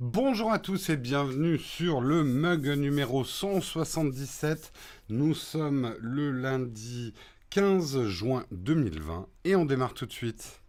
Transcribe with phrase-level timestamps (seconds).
[0.00, 4.72] Bonjour à tous et bienvenue sur le mug numéro 177.
[5.10, 7.12] Nous sommes le lundi
[7.50, 10.61] 15 juin 2020 et on démarre tout de suite.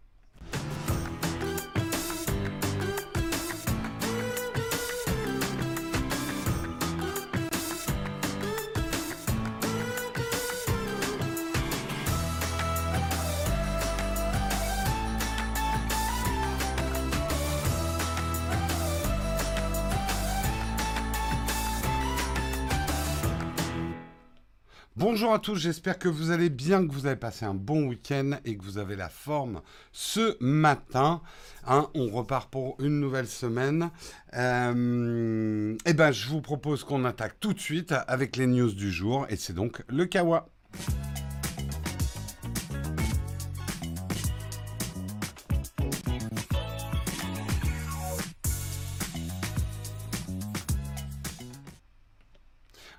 [25.14, 28.32] Bonjour à tous, j'espère que vous allez bien, que vous avez passé un bon week-end
[28.44, 29.60] et que vous avez la forme
[29.92, 31.22] ce matin.
[31.68, 33.90] Hein, on repart pour une nouvelle semaine.
[34.36, 38.90] Euh, eh ben, je vous propose qu'on attaque tout de suite avec les news du
[38.90, 40.48] jour et c'est donc le Kawa.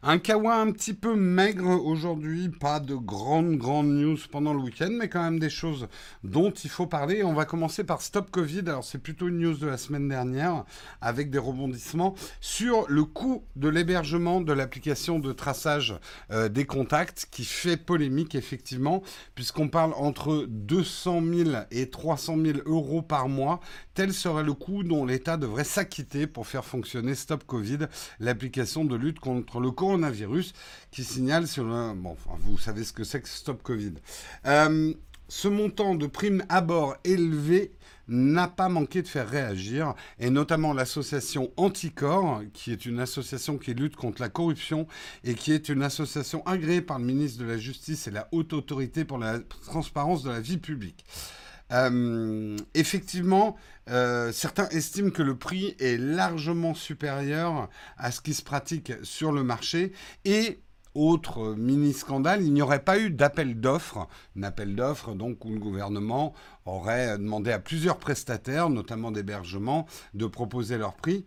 [0.07, 4.91] Un kawa un petit peu maigre aujourd'hui, pas de grandes, grandes news pendant le week-end,
[4.91, 5.87] mais quand même des choses
[6.23, 7.23] dont il faut parler.
[7.23, 8.59] On va commencer par Stop Covid.
[8.67, 10.63] Alors c'est plutôt une news de la semaine dernière,
[11.01, 15.95] avec des rebondissements sur le coût de l'hébergement de l'application de traçage
[16.29, 19.01] euh, des contacts, qui fait polémique effectivement,
[19.33, 23.59] puisqu'on parle entre 200 000 et 300 000 euros par mois.
[23.95, 27.87] Tel serait le coût dont l'État devrait s'acquitter pour faire fonctionner Stop Covid,
[28.19, 30.53] l'application de lutte contre le coronavirus coronavirus
[30.91, 31.93] qui signale sur le...
[31.93, 33.93] Bon, vous savez ce que c'est que Stop Covid.
[34.45, 34.93] Euh,
[35.27, 37.71] ce montant de primes à bord élevé
[38.07, 43.73] n'a pas manqué de faire réagir, et notamment l'association Anticor, qui est une association qui
[43.73, 44.85] lutte contre la corruption
[45.23, 48.53] et qui est une association agréée par le ministre de la Justice et la Haute
[48.53, 51.05] Autorité pour la transparence de la vie publique.
[51.71, 53.55] Euh, effectivement,
[53.89, 59.31] euh, certains estiment que le prix est largement supérieur à ce qui se pratique sur
[59.31, 59.91] le marché
[60.25, 60.59] et
[60.93, 65.59] autre mini-scandale, il n'y aurait pas eu d'appel d'offres, un appel d'offres donc où le
[65.59, 66.33] gouvernement
[66.65, 71.25] aurait demandé à plusieurs prestataires, notamment d'hébergement, de proposer leur prix.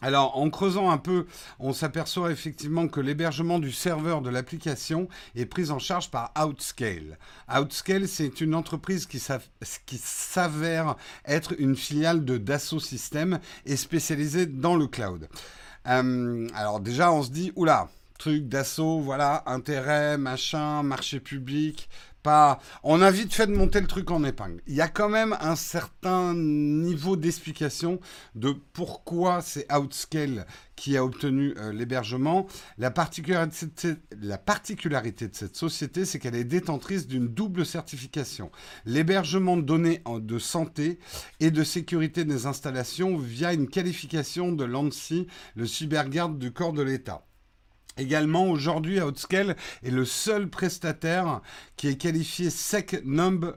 [0.00, 1.26] Alors, en creusant un peu,
[1.58, 7.18] on s'aperçoit effectivement que l'hébergement du serveur de l'application est pris en charge par Outscale.
[7.48, 14.76] Outscale, c'est une entreprise qui s'avère être une filiale de Dassault Systèmes et spécialisée dans
[14.76, 15.28] le cloud.
[15.86, 17.88] Euh, alors déjà, on se dit, oula,
[18.18, 21.88] truc d'assaut, voilà, intérêt, machin, marché public,
[22.82, 24.62] on a vite fait de monter le truc en épingle.
[24.66, 28.00] Il y a quand même un certain niveau d'explication
[28.34, 30.46] de pourquoi c'est Outscale
[30.76, 32.46] qui a obtenu euh, l'hébergement.
[32.78, 38.50] La particularité, la particularité de cette société, c'est qu'elle est détentrice d'une double certification.
[38.84, 40.98] L'hébergement de données de santé
[41.40, 46.82] et de sécurité des installations via une qualification de l'ANSI, le cybergarde du corps de
[46.82, 47.24] l'État.
[47.96, 51.40] Également, aujourd'hui, Outscale est le seul prestataire
[51.76, 53.56] qui est qualifié SecNumb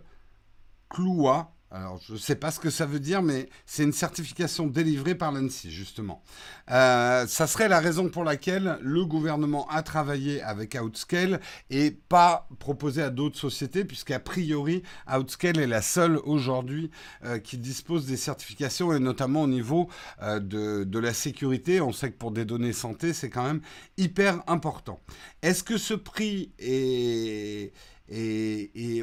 [0.90, 4.68] Cloua alors, je ne sais pas ce que ça veut dire, mais c'est une certification
[4.68, 6.24] délivrée par l'ANSI, justement.
[6.72, 12.48] Euh, ça serait la raison pour laquelle le gouvernement a travaillé avec Outscale et pas
[12.60, 14.82] proposé à d'autres sociétés, puisqu'a priori,
[15.14, 16.90] Outscale est la seule aujourd'hui
[17.26, 19.90] euh, qui dispose des certifications, et notamment au niveau
[20.22, 21.82] euh, de, la sécurité.
[21.82, 23.62] On sait que pour des données santé, c'est quand même
[23.98, 25.02] hyper important.
[25.42, 27.74] Est-ce que ce prix est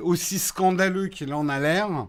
[0.00, 2.08] aussi scandaleux qu'il en a l'air?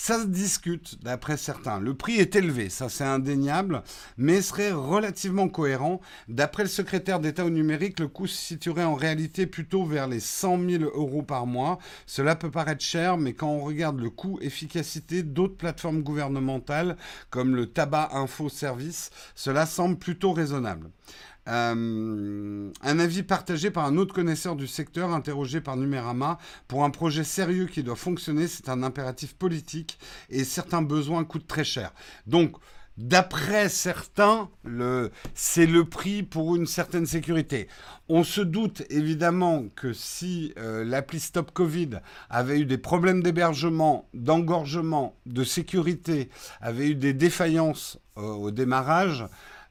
[0.00, 1.80] Ça se discute, d'après certains.
[1.80, 3.82] Le prix est élevé, ça c'est indéniable,
[4.16, 6.00] mais serait relativement cohérent.
[6.28, 10.20] D'après le secrétaire d'État au numérique, le coût se situerait en réalité plutôt vers les
[10.20, 11.80] 100 000 euros par mois.
[12.06, 16.96] Cela peut paraître cher, mais quand on regarde le coût efficacité d'autres plateformes gouvernementales,
[17.28, 20.90] comme le tabac info service, cela semble plutôt raisonnable.
[21.48, 26.38] Euh, un avis partagé par un autre connaisseur du secteur interrogé par Numérama.
[26.66, 29.98] Pour un projet sérieux qui doit fonctionner, c'est un impératif politique
[30.28, 31.92] et certains besoins coûtent très cher.
[32.26, 32.56] Donc,
[32.98, 34.50] D'après certains,
[35.32, 37.68] c'est le prix pour une certaine sécurité.
[38.08, 44.08] On se doute évidemment que si euh, l'appli Stop Covid avait eu des problèmes d'hébergement,
[44.14, 46.28] d'engorgement, de sécurité,
[46.60, 49.24] avait eu des défaillances euh, au démarrage,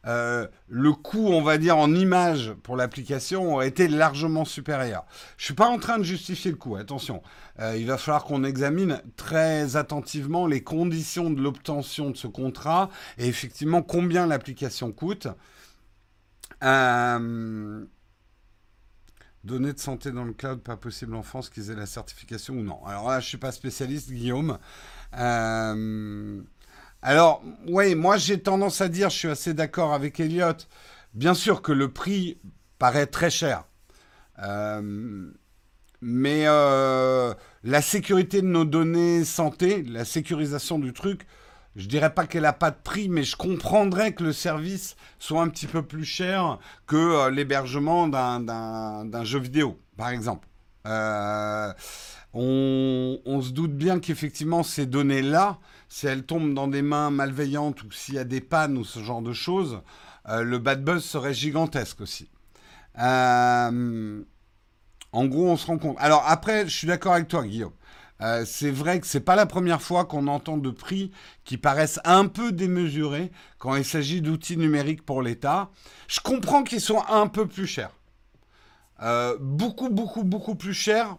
[0.07, 5.06] euh, le coût, on va dire, en image pour l'application aurait été largement supérieur.
[5.38, 7.21] Je ne suis pas en train de justifier le coût, attention.
[7.59, 12.89] Euh, il va falloir qu'on examine très attentivement les conditions de l'obtention de ce contrat
[13.18, 15.27] et effectivement combien l'application coûte.
[16.63, 17.86] Euh,
[19.44, 22.62] données de santé dans le cloud, pas possible en France qu'ils aient la certification ou
[22.62, 22.86] non.
[22.86, 24.57] Alors là, je ne suis pas spécialiste, Guillaume.
[27.01, 30.53] Alors, oui, moi j'ai tendance à dire, je suis assez d'accord avec Elliot,
[31.13, 32.38] bien sûr que le prix
[32.79, 33.65] paraît très cher.
[34.39, 35.31] Euh,
[36.01, 37.33] mais euh,
[37.63, 41.27] la sécurité de nos données santé, la sécurisation du truc,
[41.75, 45.41] je dirais pas qu'elle n'a pas de prix, mais je comprendrais que le service soit
[45.41, 46.57] un petit peu plus cher
[46.88, 50.47] que euh, l'hébergement d'un jeu vidéo, par exemple.
[50.85, 51.73] on,
[52.33, 55.59] on, se doute bien qu'effectivement ces données-là,
[55.89, 59.00] si elles tombent dans des mains malveillantes ou s'il y a des pannes ou ce
[59.00, 59.81] genre de choses,
[60.28, 62.30] le bad buzz serait gigantesque aussi.
[63.00, 64.24] Euh,
[65.12, 65.98] en gros, on se rend compte.
[66.00, 67.74] Alors après, je suis d'accord avec toi, Guillaume.
[68.22, 71.12] Euh, c'est vrai que c'est pas la première fois qu'on entend de prix
[71.44, 75.69] qui paraissent un peu démesurés quand il s'agit d'outils numériques pour l'État.
[76.07, 77.92] Je comprends qu'ils soient un peu plus chers.
[79.04, 81.18] Euh, beaucoup, beaucoup, beaucoup plus chers.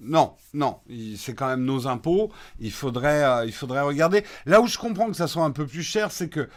[0.00, 0.78] Non, non,
[1.16, 2.30] c'est quand même nos impôts.
[2.58, 4.24] Il faudrait, il faudrait regarder.
[4.46, 6.48] Là où je comprends que ça soit un peu plus cher, c'est que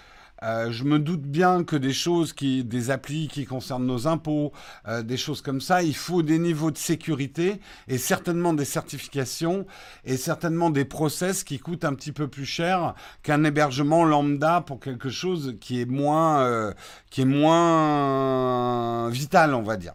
[0.44, 4.52] euh, je me doute bien que des choses qui, des applis qui concernent nos impôts,
[4.88, 9.66] euh, des choses comme ça, il faut des niveaux de sécurité et certainement des certifications
[10.04, 14.82] et certainement des process qui coûtent un petit peu plus cher qu'un hébergement lambda pour
[14.82, 16.74] quelque chose qui est moins, euh,
[17.10, 19.94] qui est moins vital, on va dire.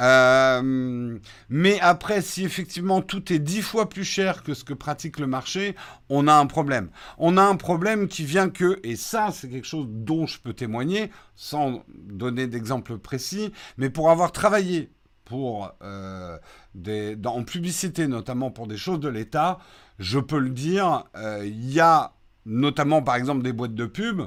[0.00, 1.18] Euh,
[1.48, 5.26] mais après, si effectivement tout est dix fois plus cher que ce que pratique le
[5.26, 5.76] marché,
[6.08, 6.90] on a un problème.
[7.18, 10.52] On a un problème qui vient que, et ça c'est quelque chose dont je peux
[10.52, 14.90] témoigner, sans donner d'exemple précis, mais pour avoir travaillé
[15.24, 16.38] pour euh,
[16.74, 19.58] des, en publicité, notamment pour des choses de l'État,
[19.98, 22.12] je peux le dire, euh, il y a
[22.46, 24.22] notamment par exemple des boîtes de pub.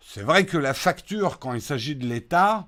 [0.00, 2.66] C'est vrai que la facture, quand il s'agit de l'État,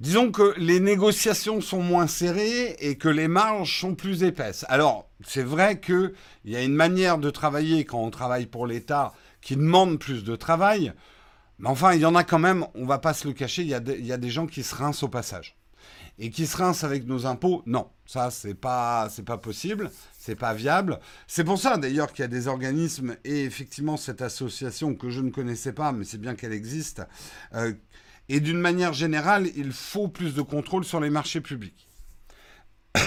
[0.00, 4.64] Disons que les négociations sont moins serrées et que les marges sont plus épaisses.
[4.68, 6.14] Alors, c'est vrai qu'il
[6.46, 9.12] y a une manière de travailler quand on travaille pour l'État
[9.42, 10.94] qui demande plus de travail.
[11.58, 13.68] Mais enfin, il y en a quand même, on va pas se le cacher, il
[13.68, 13.80] y a,
[14.16, 15.58] des gens qui se rincent au passage.
[16.18, 17.90] Et qui se rincent avec nos impôts, non.
[18.06, 20.98] Ça, c'est pas, pas possible, c'est pas viable.
[21.26, 25.20] C'est pour ça, d'ailleurs, qu'il y a des organismes et effectivement cette association que je
[25.20, 27.02] ne connaissais pas, mais c'est bien qu'elle existe,
[27.54, 27.74] euh,
[28.30, 31.88] et d'une manière générale, il faut plus de contrôle sur les marchés publics.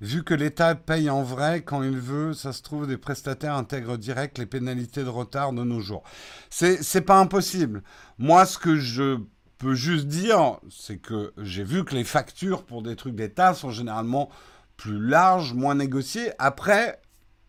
[0.00, 3.96] Vu que l'État paye en vrai quand il veut, ça se trouve, des prestataires intègrent
[3.96, 6.02] direct les pénalités de retard de nos jours.
[6.50, 7.84] C'est, pas impossible.
[8.18, 9.20] Moi, ce que je
[9.58, 13.70] peux juste dire, c'est que j'ai vu que les factures pour des trucs d'État sont
[13.70, 14.30] généralement
[14.76, 16.32] plus larges, moins négociées.
[16.40, 17.00] Après,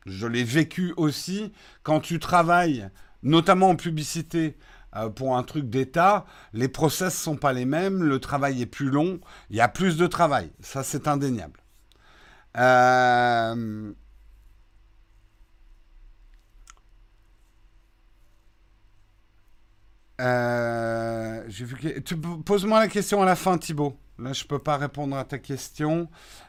[0.05, 1.51] je l'ai vécu aussi
[1.81, 2.89] quand tu travailles,
[3.23, 4.55] notamment en publicité,
[4.95, 8.89] euh, pour un truc d'État, les process sont pas les mêmes, le travail est plus
[8.89, 9.19] long,
[9.49, 11.59] il y a plus de travail, ça c'est indéniable.
[12.57, 13.91] Euh,
[20.21, 22.03] euh, vu
[22.45, 23.97] Pose-moi la question à la fin, Thibaut.
[24.17, 26.07] Là, je ne peux pas répondre à ta question.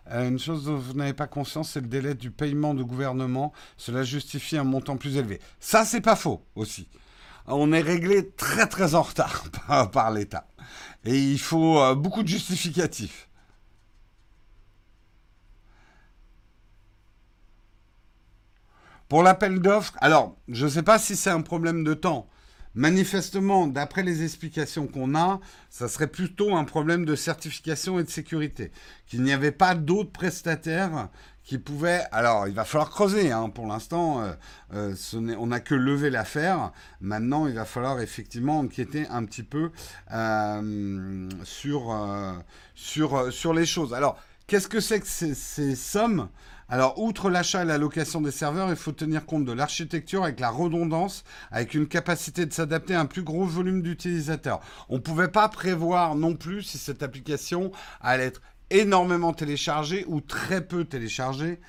[0.08, 3.52] une chose dont vous n'avez pas conscience, c'est le délai du paiement de gouvernement.
[3.76, 5.40] Cela justifie un montant plus élevé.
[5.58, 6.86] Ça, c'est pas faux aussi
[7.46, 9.44] on est réglé très très en retard
[9.92, 10.46] par, l'État.
[11.04, 13.28] Et il faut euh, beaucoup de justificatifs.
[19.08, 22.28] Pour l'appel d'offres, alors, je ne sais pas si c'est un problème de temps.
[22.76, 25.40] Manifestement, d'après les explications qu'on a,
[25.70, 28.70] ça serait plutôt un problème de certification et de sécurité.
[29.06, 31.08] Qu'il n'y avait pas d'autres prestataires
[31.42, 32.02] qui pouvait.
[32.12, 33.32] Alors, il va falloir creuser.
[33.32, 33.48] Hein.
[33.48, 34.32] Pour l'instant, euh,
[34.74, 34.94] euh,
[35.38, 36.72] on n'a que levé l'affaire.
[37.00, 39.70] Maintenant, il va falloir effectivement enquêter un petit peu
[40.12, 41.96] euh, sur,
[42.74, 43.94] sur, sur les choses.
[43.94, 44.18] Alors,
[44.48, 46.28] qu'est-ce que c'est que ces, sommes
[46.68, 50.40] alors, outre l'achat et la location des serveurs, il faut tenir compte de l'architecture avec
[50.40, 54.60] la redondance, avec une capacité de s'adapter à un plus gros volume d'utilisateurs.
[54.88, 57.70] On ne pouvait pas prévoir non plus si cette application
[58.00, 61.60] allait être énormément téléchargé ou très peu téléchargé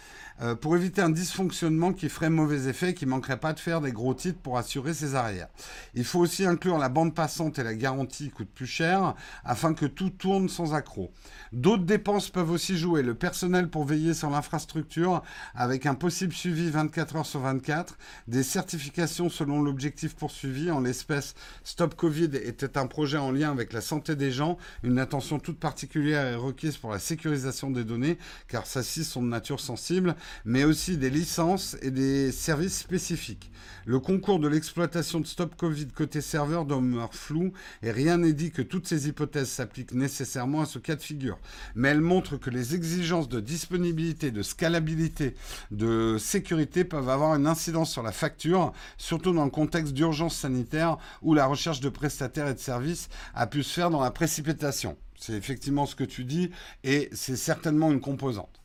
[0.41, 3.91] euh, pour éviter un dysfonctionnement qui ferait mauvais effet, qui manquerait pas de faire des
[3.91, 5.47] gros titres pour assurer ses arrières.
[5.95, 9.73] Il faut aussi inclure la bande passante et la garantie qui coûtent plus cher afin
[9.73, 11.11] que tout tourne sans accroc.
[11.53, 13.01] D'autres dépenses peuvent aussi jouer.
[13.01, 15.23] Le personnel pour veiller sur l'infrastructure
[15.55, 20.71] avec un possible suivi 24 heures sur 24, des certifications selon l'objectif poursuivi.
[20.71, 24.57] En l'espèce, Stop Covid était un projet en lien avec la santé des gens.
[24.83, 28.17] Une attention toute particulière est requise pour la sécurisation des données
[28.47, 30.15] car celles-ci sont de nature sensible
[30.45, 33.51] mais aussi des licences et des services spécifiques.
[33.85, 38.51] Le concours de l'exploitation de Stop Covid côté serveur demeure flou et rien n'est dit
[38.51, 41.39] que toutes ces hypothèses s'appliquent nécessairement à ce cas de figure.
[41.73, 45.35] Mais elles montrent que les exigences de disponibilité, de scalabilité,
[45.71, 50.97] de sécurité peuvent avoir une incidence sur la facture, surtout dans le contexte d'urgence sanitaire
[51.21, 54.97] où la recherche de prestataires et de services a pu se faire dans la précipitation.
[55.19, 56.51] C'est effectivement ce que tu dis
[56.83, 58.56] et c'est certainement une composante.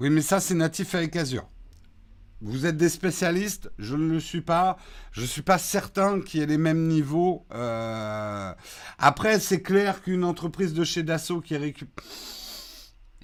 [0.00, 1.48] Oui, mais ça, c'est natif avec Azure.
[2.42, 4.76] Vous êtes des spécialistes, je ne le suis pas.
[5.12, 7.46] Je ne suis pas certain qu'il y ait les mêmes niveaux.
[7.54, 8.52] Euh,
[8.98, 12.04] après, c'est clair qu'une entreprise de chez Dassault qui récupère...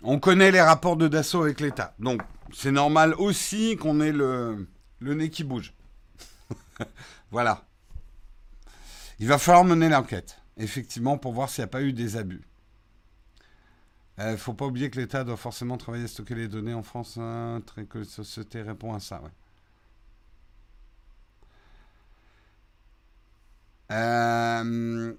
[0.03, 1.95] On connaît les rapports de Dassault avec l'État.
[1.99, 2.23] Donc,
[2.55, 4.67] c'est normal aussi qu'on ait le,
[4.99, 5.75] le nez qui bouge.
[7.31, 7.67] voilà.
[9.21, 12.43] Il va falloir mener l'enquête, effectivement, pour voir s'il n'y a pas eu des abus.
[14.19, 16.75] Il euh, ne faut pas oublier que l'État doit forcément travailler à stocker les données
[16.75, 17.17] en France.
[17.19, 19.23] Hein, très que la société répond à ça.
[23.91, 25.13] Euh,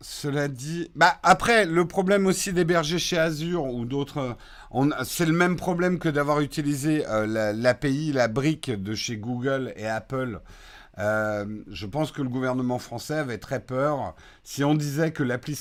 [0.00, 4.36] cela dit, bah après le problème aussi d'héberger chez Azure ou d'autres,
[5.04, 9.86] c'est le même problème que d'avoir utilisé euh, l'API, la brique de chez Google et
[9.86, 10.40] Apple
[10.98, 14.14] euh, je pense que le gouvernement français avait très peur.
[14.42, 15.56] Si on disait que l'appli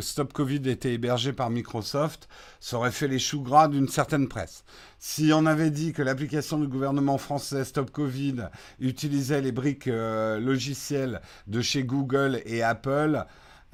[0.00, 2.28] Stop Covid était hébergée par Microsoft,
[2.58, 4.64] ça aurait fait les choux gras d'une certaine presse.
[4.98, 8.48] Si on avait dit que l'application du gouvernement français Stop Covid
[8.80, 13.24] utilisait les briques euh, logicielles de chez Google et Apple,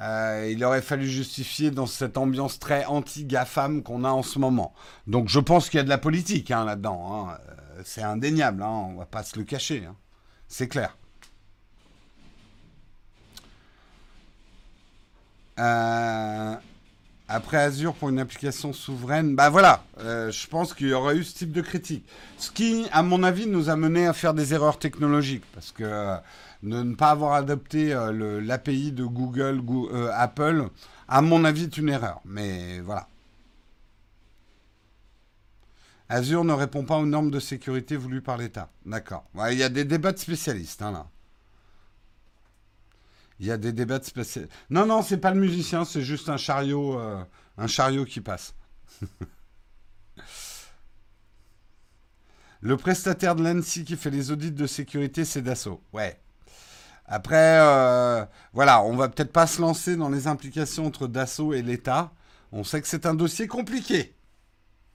[0.00, 4.74] euh, il aurait fallu justifier dans cette ambiance très anti-GAFAM qu'on a en ce moment.
[5.06, 7.30] Donc je pense qu'il y a de la politique hein, là-dedans.
[7.30, 7.38] Hein.
[7.84, 9.88] C'est indéniable, hein, on va pas se le cacher.
[10.48, 10.96] C'est clair.
[15.58, 16.54] Euh,
[17.28, 21.24] après Azure pour une application souveraine, bah voilà, euh, je pense qu'il y aurait eu
[21.24, 22.06] ce type de critique.
[22.38, 25.84] Ce qui, à mon avis, nous a mené à faire des erreurs technologiques, parce que
[25.84, 26.16] euh,
[26.62, 27.94] ne pas avoir adopté
[28.42, 29.62] l'API de Google,
[30.12, 30.68] Apple,
[31.08, 32.20] à mon avis, est une erreur.
[32.24, 33.08] Mais voilà.
[36.08, 38.70] Azure ne répond pas aux normes de sécurité voulues par l'État.
[38.84, 39.24] D'accord.
[39.50, 41.06] Il y a des débats de spécialistes hein, là.
[43.38, 44.42] Il y a des débats spéciaux.
[44.70, 47.22] Non, non, c'est pas le musicien, c'est juste un chariot, euh,
[47.58, 48.54] un chariot qui passe.
[52.60, 55.82] le prestataire de l'ANSI qui fait les audits de sécurité, c'est Dassault.
[55.92, 56.18] Ouais.
[57.04, 61.62] Après, euh, voilà, on va peut-être pas se lancer dans les implications entre Dassault et
[61.62, 62.12] l'État.
[62.52, 64.14] On sait que c'est un dossier compliqué.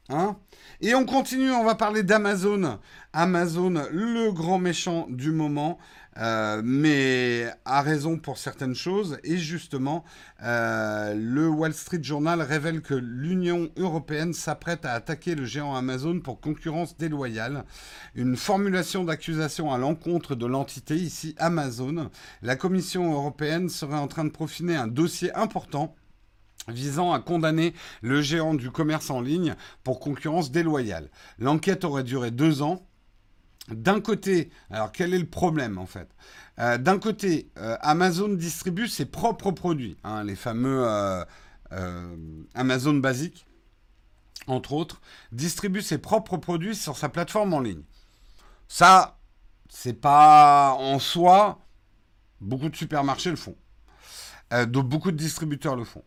[0.10, 0.36] Hein
[0.82, 2.80] et on continue, on va parler d'Amazon.
[3.14, 5.78] Amazon, le grand méchant du moment.
[6.18, 9.18] Euh, mais a raison pour certaines choses.
[9.24, 10.04] Et justement,
[10.44, 16.20] euh, le Wall Street Journal révèle que l'Union européenne s'apprête à attaquer le géant Amazon
[16.20, 17.64] pour concurrence déloyale.
[18.16, 22.10] Une formulation d'accusation à l'encontre de l'entité, ici Amazon.
[22.42, 25.96] La Commission européenne serait en train de profiner un dossier important
[26.68, 31.10] visant à condamner le géant du commerce en ligne pour concurrence déloyale.
[31.40, 32.86] L'enquête aurait duré deux ans
[33.72, 36.10] d'un côté, alors quel est le problème en fait?
[36.60, 41.26] Euh, D'un côté, euh, Amazon distribue ses propres produits, hein, les fameux euh,
[42.54, 43.46] Amazon basiques,
[44.48, 45.02] entre autres,
[45.32, 47.84] distribue ses propres produits sur sa plateforme en ligne.
[48.68, 49.20] Ça,
[49.70, 51.60] c'est pas en soi,
[52.42, 53.56] beaucoup de supermarchés le font.
[54.68, 56.04] beaucoup de distributeurs le font.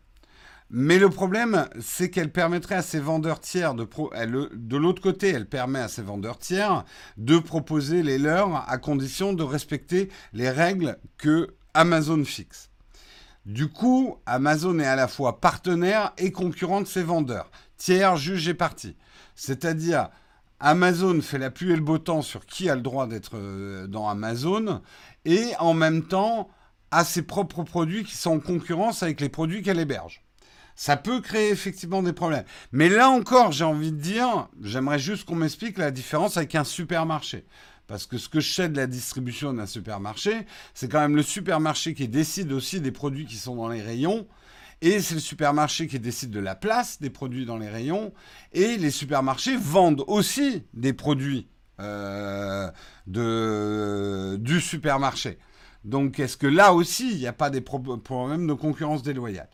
[0.76, 5.28] Mais le problème, c'est qu'elle permettrait à ces vendeurs tiers de pro de l'autre côté,
[5.28, 6.85] elle permet à ces vendeurs tiers
[7.16, 12.71] de proposer les leurs à condition de respecter les règles que Amazon fixe.
[13.47, 18.49] Du coup, Amazon est à la fois partenaire et concurrent de ses vendeurs, tiers, juge
[18.49, 18.97] et partie.
[19.37, 20.11] C'est-à-dire,
[20.59, 23.87] Amazon fait la pluie et le beau temps sur qui a le droit d'être euh,
[23.87, 24.83] dans Amazon
[25.25, 26.49] et en même temps
[26.90, 30.24] a ses propres produits qui sont en concurrence avec les produits qu'elle héberge
[30.76, 32.45] ça peut créer effectivement des problèmes.
[32.73, 36.64] Mais là encore, j'ai envie de dire, j'aimerais juste qu'on m'explique la différence avec un
[36.64, 37.45] supermarché.
[37.87, 41.23] Parce que ce que je sais de la distribution d'un supermarché, c'est quand même le
[41.23, 44.26] supermarché qui décide aussi des produits qui sont dans les rayons.
[44.81, 48.12] Et c'est le supermarché qui décide de la place des produits dans les rayons.
[48.52, 51.49] Et les supermarchés vendent aussi des produits
[51.81, 52.71] euh,
[53.07, 55.38] de, du supermarché.
[55.85, 59.49] Donc est-ce que là aussi, il n'y a pas des problèmes de concurrence déloyale?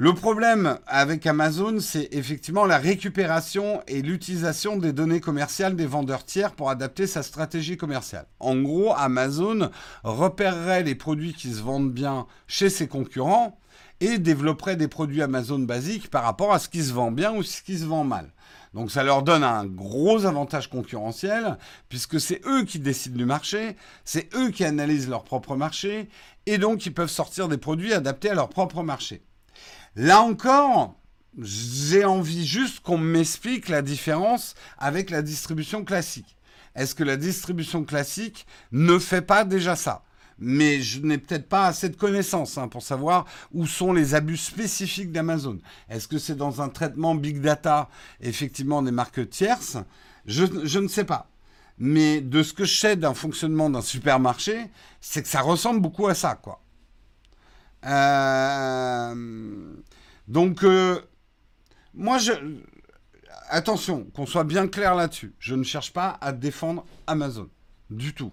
[0.00, 6.24] Le problème avec Amazon, c'est effectivement la récupération et l'utilisation des données commerciales des vendeurs
[6.24, 8.26] tiers pour adapter sa stratégie commerciale.
[8.38, 9.72] En gros, Amazon
[10.04, 13.58] repérerait les produits qui se vendent bien chez ses concurrents
[13.98, 17.42] et développeraient des produits Amazon basiques par rapport à ce qui se vend bien ou
[17.42, 18.32] ce qui se vend mal.
[18.74, 23.74] Donc ça leur donne un gros avantage concurrentiel, puisque c'est eux qui décident du marché,
[24.04, 26.08] c'est eux qui analysent leur propre marché,
[26.46, 29.24] et donc ils peuvent sortir des produits adaptés à leur propre marché.
[29.98, 30.94] Là encore,
[31.40, 36.36] j'ai envie juste qu'on m'explique la différence avec la distribution classique.
[36.76, 40.04] Est-ce que la distribution classique ne fait pas déjà ça?
[40.38, 44.36] Mais je n'ai peut-être pas assez de connaissances hein, pour savoir où sont les abus
[44.36, 45.58] spécifiques d'Amazon.
[45.88, 47.88] Est-ce que c'est dans un traitement big data,
[48.20, 49.78] effectivement, des marques tierces?
[50.26, 51.28] Je, je, ne sais pas.
[51.76, 56.06] Mais de ce que je sais d'un fonctionnement d'un supermarché, c'est que ça ressemble beaucoup
[56.06, 56.60] à ça, quoi.
[57.84, 59.74] Euh,
[60.26, 61.00] donc, euh,
[61.94, 62.32] moi, je,
[63.48, 65.34] attention, qu'on soit bien clair là-dessus.
[65.38, 67.48] Je ne cherche pas à défendre Amazon.
[67.90, 68.32] Du tout.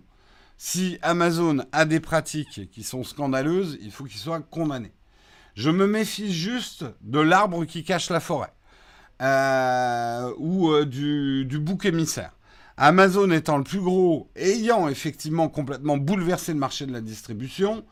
[0.58, 4.92] Si Amazon a des pratiques qui sont scandaleuses, il faut qu'il soit condamné.
[5.54, 8.54] Je me méfie juste de l'arbre qui cache la forêt.
[9.22, 12.36] Euh, ou du, du bouc émissaire.
[12.78, 17.86] Amazon étant le plus gros, ayant effectivement complètement bouleversé le marché de la distribution,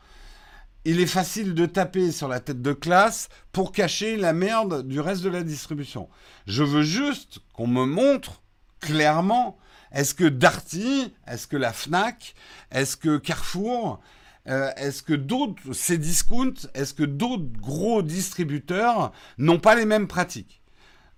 [0.84, 5.00] il est facile de taper sur la tête de classe pour cacher la merde du
[5.00, 6.08] reste de la distribution.
[6.46, 8.42] Je veux juste qu'on me montre
[8.80, 9.56] clairement
[9.92, 12.34] est-ce que Darty, est-ce que la Fnac,
[12.72, 14.00] est-ce que Carrefour,
[14.48, 20.08] euh, est-ce que d'autres, ces discounts, est-ce que d'autres gros distributeurs n'ont pas les mêmes
[20.08, 20.62] pratiques?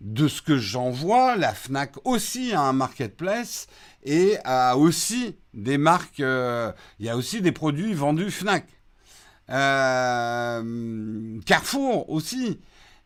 [0.02, 3.66] De ce que j'en vois, la Fnac aussi a un marketplace
[4.04, 8.66] et a aussi des marques, euh, il y a aussi des produits vendus Fnac.
[9.50, 12.60] Euh, Carrefour aussi.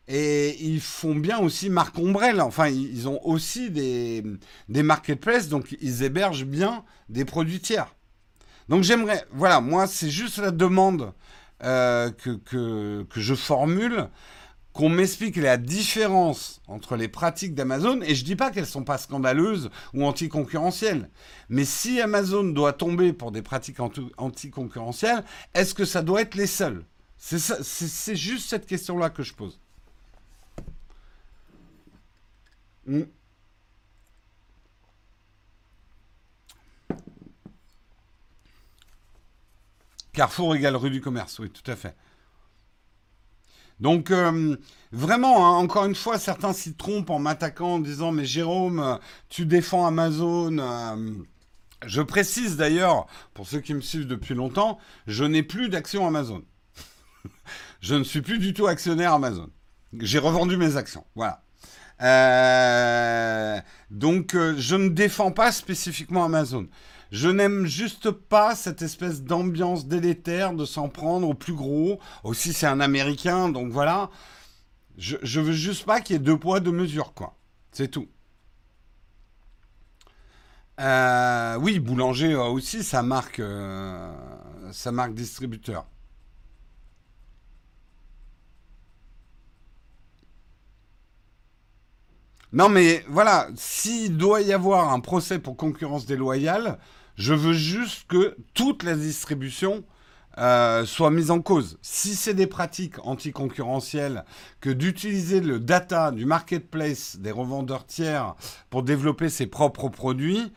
[0.07, 2.41] Et ils font bien aussi marque ombrelle.
[2.41, 4.23] Enfin, ils ont aussi des,
[4.67, 7.93] des marketplaces, donc ils hébergent bien des produits tiers.
[8.67, 11.13] Donc j'aimerais, voilà, moi c'est juste la demande
[11.63, 14.07] euh, que, que, que, je formule,
[14.73, 18.97] qu'on m'explique la différence entre les pratiques d'Amazon, et je dis pas qu'elles sont pas
[18.97, 21.09] scandaleuses ou anticoncurrentielles,
[21.49, 23.79] mais si Amazon doit tomber pour des pratiques
[24.17, 26.85] anticoncurrentielles, est-ce que ça doit être les seuls?
[27.17, 29.59] C'est juste cette question-là que je pose.
[32.87, 33.03] Hmm.
[40.13, 41.95] Carrefour égale rue du commerce, oui, tout à fait.
[43.81, 44.55] Donc, euh,
[44.91, 49.45] vraiment, hein, encore une fois, certains s'y trompent en m'attaquant en disant Mais Jérôme, tu
[49.45, 50.57] défends Amazon.
[50.59, 51.13] Euh,
[51.87, 56.43] je précise d'ailleurs, pour ceux qui me suivent depuis longtemps, je n'ai plus d'action Amazon.
[57.81, 59.49] je ne suis plus du tout actionnaire Amazon.
[59.99, 61.05] J'ai revendu mes actions.
[61.15, 61.43] Voilà.
[62.03, 66.67] Euh, donc, je ne défends pas spécifiquement Amazon.
[67.11, 71.99] Je n'aime juste pas cette espèce d'ambiance délétère de s'en prendre au plus gros.
[72.23, 74.09] Aussi, c'est un Américain, donc voilà.
[74.97, 77.35] Je, veux juste pas qu'il y ait deux poids, deux mesures, quoi.
[77.73, 78.07] C'est tout.
[80.79, 84.13] Euh, oui, Boulanger a aussi sa marque, euh,
[84.71, 85.85] sa marque distributeur.
[92.53, 96.79] Non, mais voilà, s'il doit y avoir un procès pour concurrence déloyale,
[97.21, 99.83] je veux juste que toute la distribution
[100.39, 101.77] euh, soit mise en cause.
[101.83, 104.25] Si c'est des pratiques anticoncurrentielles
[104.59, 108.33] que d'utiliser le data du marketplace des revendeurs tiers
[108.71, 110.51] pour développer ses propres produits,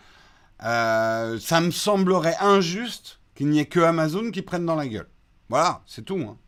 [0.62, 5.08] euh, ça me semblerait injuste qu'il n'y ait que Amazon qui prenne dans la gueule.
[5.50, 6.18] Voilà, c'est tout.
[6.18, 6.38] Hein.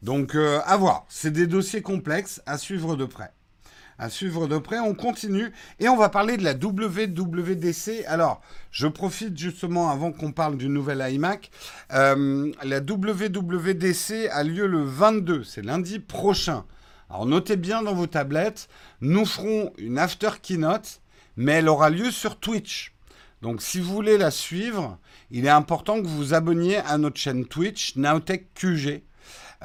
[0.00, 1.04] Donc, euh, à voir.
[1.10, 3.34] C'est des dossiers complexes à suivre de près
[3.98, 4.78] à suivre de près.
[4.78, 8.04] On continue et on va parler de la WWDC.
[8.06, 11.50] Alors, je profite justement avant qu'on parle du nouvel iMac.
[11.92, 16.64] Euh, la WWDC a lieu le 22, c'est lundi prochain.
[17.10, 18.68] Alors notez bien dans vos tablettes,
[19.00, 21.00] nous ferons une after keynote,
[21.36, 22.92] mais elle aura lieu sur Twitch.
[23.42, 24.98] Donc si vous voulez la suivre,
[25.30, 29.02] il est important que vous vous abonniez à notre chaîne Twitch, Nowtech QG.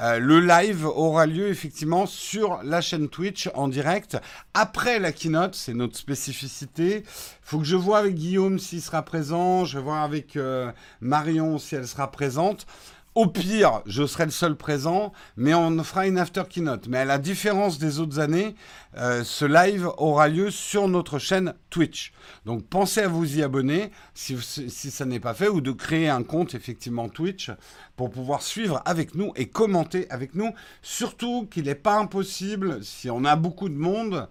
[0.00, 4.16] Euh, le live aura lieu effectivement sur la chaîne Twitch en direct
[4.54, 7.02] après la keynote, c'est notre spécificité.
[7.42, 11.58] Faut que je vois avec Guillaume s'il sera présent, je vais voir avec euh, Marion
[11.58, 12.66] si elle sera présente.
[13.16, 16.86] Au pire, je serai le seul présent, mais on fera une after keynote.
[16.86, 18.54] Mais à la différence des autres années,
[18.96, 22.12] euh, ce live aura lieu sur notre chaîne Twitch.
[22.46, 26.08] Donc pensez à vous y abonner si, si ça n'est pas fait, ou de créer
[26.08, 27.50] un compte effectivement Twitch
[27.96, 30.54] pour pouvoir suivre avec nous et commenter avec nous.
[30.80, 34.28] Surtout qu'il n'est pas impossible, si on a beaucoup de monde,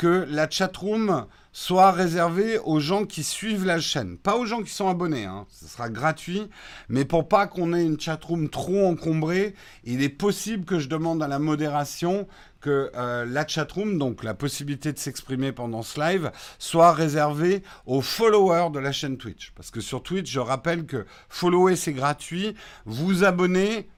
[0.00, 4.72] que la chatroom soit réservée aux gens qui suivent la chaîne, pas aux gens qui
[4.72, 5.26] sont abonnés.
[5.26, 5.44] Hein.
[5.50, 6.48] Ce sera gratuit,
[6.88, 11.22] mais pour pas qu'on ait une chatroom trop encombrée, il est possible que je demande
[11.22, 12.26] à la modération
[12.62, 18.00] que euh, la chatroom, donc la possibilité de s'exprimer pendant ce live, soit réservée aux
[18.00, 19.52] followers de la chaîne Twitch.
[19.54, 22.54] Parce que sur Twitch, je rappelle que follower c'est gratuit,
[22.86, 23.90] vous abonner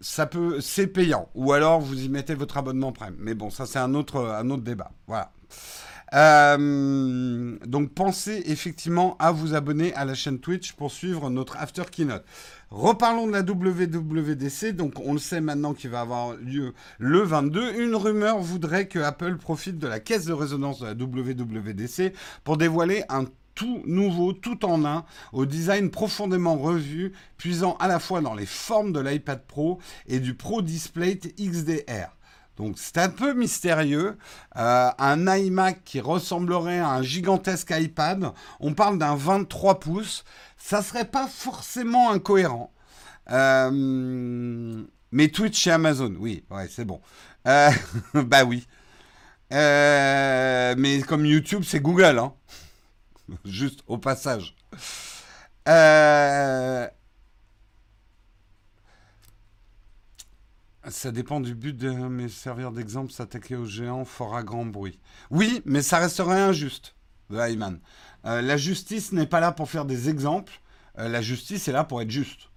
[0.00, 1.28] ça peut, c'est payant.
[1.36, 3.14] Ou alors vous y mettez votre abonnement Prime.
[3.18, 4.90] Mais bon, ça c'est un autre, un autre débat.
[5.06, 5.30] Voilà.
[6.14, 11.82] Euh, donc pensez effectivement à vous abonner à la chaîne Twitch pour suivre notre After
[11.90, 12.24] Keynote.
[12.70, 14.76] Reparlons de la WWDC.
[14.76, 17.80] Donc on le sait maintenant qu'il va avoir lieu le 22.
[17.80, 22.12] Une rumeur voudrait que Apple profite de la caisse de résonance de la WWDC
[22.44, 28.00] pour dévoiler un tout nouveau, tout en un, au design profondément revu, puisant à la
[28.00, 32.16] fois dans les formes de l'iPad Pro et du Pro Display XDR.
[32.56, 34.16] Donc c'est un peu mystérieux.
[34.56, 38.32] Euh, un iMac qui ressemblerait à un gigantesque iPad.
[38.60, 40.24] On parle d'un 23 pouces.
[40.56, 42.72] Ça serait pas forcément incohérent.
[43.30, 47.00] Euh, mais Twitch chez Amazon, oui, ouais, c'est bon.
[47.46, 47.70] Euh,
[48.14, 48.66] bah oui.
[49.50, 52.32] mais comme YouTube, c'est Google, hein.
[53.44, 54.54] Juste au passage.
[55.68, 56.86] Euh,
[60.88, 64.98] Ça dépend du but de mes servir d'exemple, s'attaquer aux géants fera grand bruit.
[65.30, 66.94] Oui, mais ça resterait injuste,
[67.30, 67.80] Ayman.
[68.26, 70.60] Euh, la justice n'est pas là pour faire des exemples,
[70.98, 72.50] euh, la justice est là pour être juste.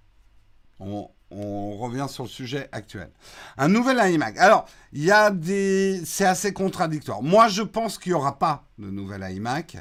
[0.78, 3.10] On, on revient sur le sujet actuel.
[3.56, 4.36] Un nouvel iMac.
[4.38, 6.00] Alors, il y a des...
[6.04, 7.22] C'est assez contradictoire.
[7.22, 9.76] Moi, je pense qu'il n'y aura pas de nouvel iMac.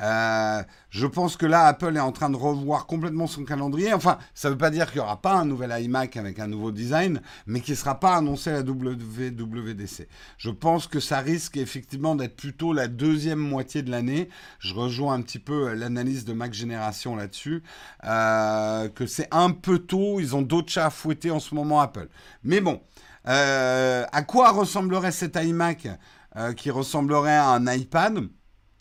[0.00, 3.92] Euh, je pense que là, Apple est en train de revoir complètement son calendrier.
[3.92, 6.46] Enfin, ça ne veut pas dire qu'il n'y aura pas un nouvel iMac avec un
[6.46, 10.08] nouveau design, mais qui ne sera pas annoncé à la WWDC.
[10.38, 14.28] Je pense que ça risque effectivement d'être plutôt la deuxième moitié de l'année.
[14.60, 17.62] Je rejoins un petit peu l'analyse de Mac Génération là-dessus,
[18.04, 20.20] euh, que c'est un peu tôt.
[20.20, 22.08] Ils ont d'autres chats à fouetter en ce moment, Apple.
[22.44, 22.80] Mais bon,
[23.26, 25.88] euh, à quoi ressemblerait cet iMac
[26.56, 28.28] qui ressemblerait à un iPad?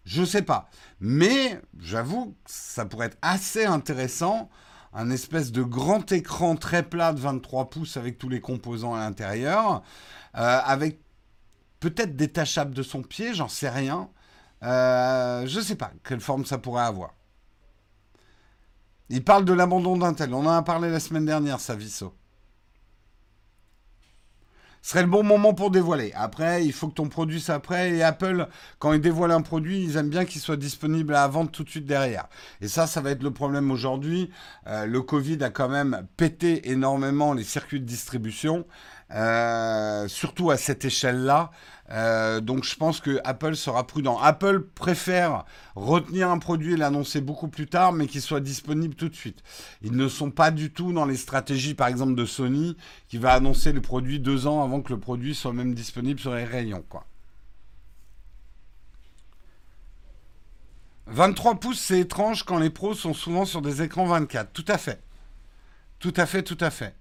[0.07, 0.69] Je sais pas.
[1.01, 4.49] Mais j'avoue que ça pourrait être assez intéressant.
[4.93, 8.99] Un espèce de grand écran très plat de 23 pouces avec tous les composants à
[8.99, 9.83] l'intérieur.
[10.37, 11.01] Euh, avec
[11.81, 14.09] peut-être détachable de son pied, j'en sais rien.
[14.63, 17.13] Euh, je sais pas quelle forme ça pourrait avoir.
[19.09, 20.33] Il parle de l'abandon d'Intel.
[20.33, 22.13] On en a parlé la semaine dernière, Saviso
[24.87, 26.13] serait le bon moment pour dévoiler.
[26.15, 27.91] Après, il faut que ton produit soit prêt.
[27.91, 28.47] Et Apple,
[28.79, 31.65] quand ils dévoilent un produit, ils aiment bien qu'il soit disponible à la vente tout
[31.65, 32.29] de suite derrière.
[32.61, 34.29] Et ça, ça va être le problème aujourd'hui.
[34.67, 38.65] Euh, le Covid a quand même pété énormément les circuits de distribution.
[39.11, 41.51] Euh, surtout à cette échelle-là.
[41.89, 44.19] Euh, donc je pense que Apple sera prudent.
[44.19, 49.07] Apple préfère retenir un produit et l'annoncer beaucoup plus tard, mais qu'il soit disponible tout
[49.07, 49.41] de suite.
[49.81, 52.75] Ils ne sont pas du tout dans les stratégies, par exemple, de Sony,
[53.07, 56.35] qui va annoncer le produit deux ans avant que le produit soit même disponible sur
[56.35, 56.83] les rayons.
[56.89, 57.05] Quoi.
[61.07, 64.51] 23 pouces, c'est étrange quand les pros sont souvent sur des écrans 24.
[64.51, 65.01] Tout à fait.
[65.99, 66.93] Tout à fait, tout à fait.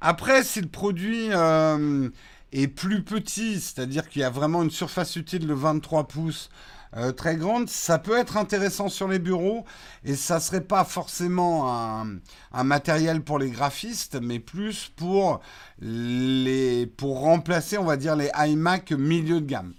[0.00, 2.08] Après, si le produit euh,
[2.52, 6.50] est plus petit, c'est-à-dire qu'il y a vraiment une surface utile de 23 pouces
[6.96, 9.66] euh, très grande, ça peut être intéressant sur les bureaux
[10.04, 15.40] et ça serait pas forcément un, matériel pour les graphistes, mais plus pour
[15.80, 19.74] les pour remplacer, on va dire, les iMac milieu de gamme.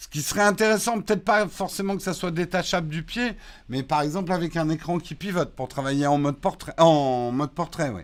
[0.00, 3.36] Ce qui serait intéressant, peut-être pas forcément que ça soit détachable du pied,
[3.68, 6.72] mais par exemple avec un écran qui pivote pour travailler en mode portrait.
[6.78, 8.00] En mode portrait, oui.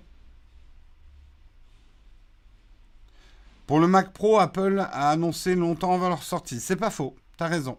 [3.67, 6.61] Pour le Mac Pro, Apple a annoncé longtemps avant leur sortie.
[6.61, 7.79] C'est pas faux, t'as raison.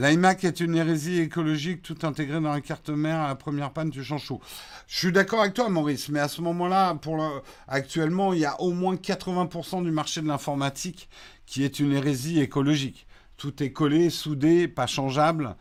[0.00, 3.20] L'iMac est une hérésie écologique, tout intégré dans la carte mère.
[3.20, 4.40] À la première panne, tu changes tout.
[4.86, 7.22] Je suis d'accord avec toi, Maurice, mais à ce moment-là, pour
[7.68, 11.10] actuellement, il y a au moins 80% du marché de l'informatique
[11.44, 13.06] qui est une hérésie écologique.
[13.36, 15.54] Tout est collé, soudé, pas changeable.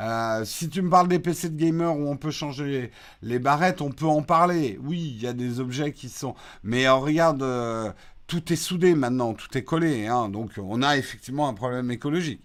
[0.00, 2.90] Euh, si tu me parles des PC de gamer où on peut changer
[3.22, 4.76] les, barrettes, on peut en parler.
[4.82, 6.34] Oui, il y a des objets qui sont.
[6.64, 7.92] Mais regarde, euh,
[8.26, 10.08] tout est soudé maintenant, tout est collé.
[10.08, 10.30] Hein.
[10.30, 12.40] donc on a effectivement un problème écologique.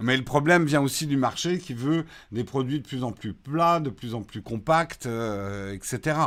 [0.00, 3.32] Mais le problème vient aussi du marché qui veut des produits de plus en plus
[3.32, 6.18] plats, de plus en plus compacts, euh, etc.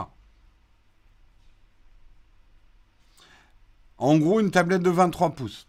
[3.98, 5.68] En gros, une tablette de 23 pouces.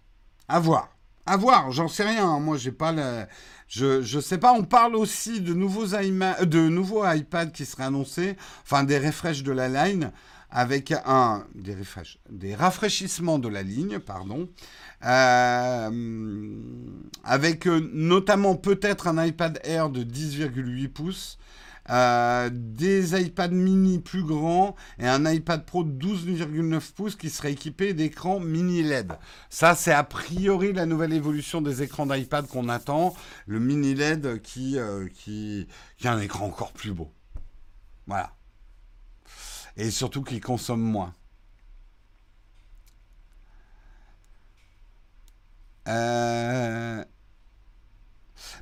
[0.49, 0.89] À voir.
[1.27, 2.29] À voir, j'en sais rien.
[2.29, 2.41] Hein.
[2.41, 3.27] Moi, j'ai pas le.
[3.69, 4.53] Je, je sais pas.
[4.53, 9.53] On parle aussi de nouveaux, de nouveaux iPads qui seraient annoncés, enfin des refresh de
[9.53, 10.11] la line
[10.51, 11.45] avec un
[12.29, 14.49] des rafraîchissements de la ligne, pardon,
[15.05, 16.61] euh,
[17.25, 21.39] avec euh, notamment peut-être un iPad Air de 10,8 pouces
[21.89, 27.53] euh, des iPad mini plus grands et un iPad Pro de 12,9 pouces qui serait
[27.53, 29.13] équipé d'écran mini LED.
[29.49, 33.15] Ça, c'est a priori la nouvelle évolution des écrans d'iPad qu'on attend.
[33.47, 34.77] Le mini LED qui,
[35.15, 37.11] qui, qui a un écran encore plus beau.
[38.07, 38.35] Voilà.
[39.81, 41.15] Et surtout qui consomme moins.
[45.89, 47.03] Euh,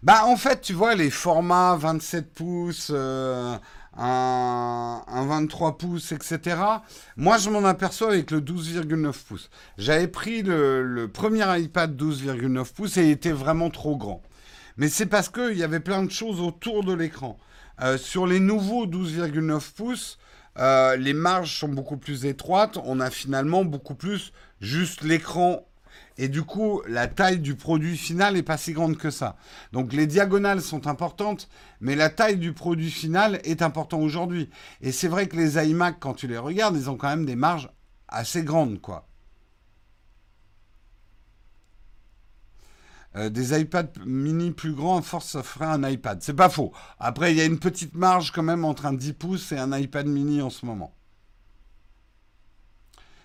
[0.04, 3.59] bah, en fait, tu vois, les formats 27 pouces, euh,
[3.96, 6.57] un, 23 pouces, etc.
[7.16, 9.50] Moi, je m'en aperçois avec le 12,9 pouces.
[9.76, 14.22] J'avais pris le, premier iPad 12,9 pouces et il était vraiment trop grand.
[14.76, 17.40] Mais c'est parce qu'il y avait plein de choses autour de l'écran.
[17.83, 20.20] Euh, sur les nouveaux 12,9 pouces,
[20.59, 22.79] euh, les marges sont beaucoup plus étroites.
[22.85, 25.68] On a finalement beaucoup plus juste l'écran
[26.18, 29.37] et du coup, la taille du produit final n'est pas si grande que ça.
[29.73, 31.49] Donc les diagonales sont importantes,
[31.81, 34.51] mais la taille du produit final est importante aujourd'hui.
[34.81, 37.37] Et c'est vrai que les iMac, quand tu les regardes, ils ont quand même des
[37.37, 37.71] marges
[38.09, 39.08] assez grandes, quoi.
[43.18, 46.18] Euh, des iPads mini plus grands, à force, ça ferait un iPad.
[46.22, 46.72] C'est pas faux.
[47.00, 49.76] Après, il y a une petite marge quand même entre un 10 pouces et un
[49.76, 50.94] iPad mini en ce moment.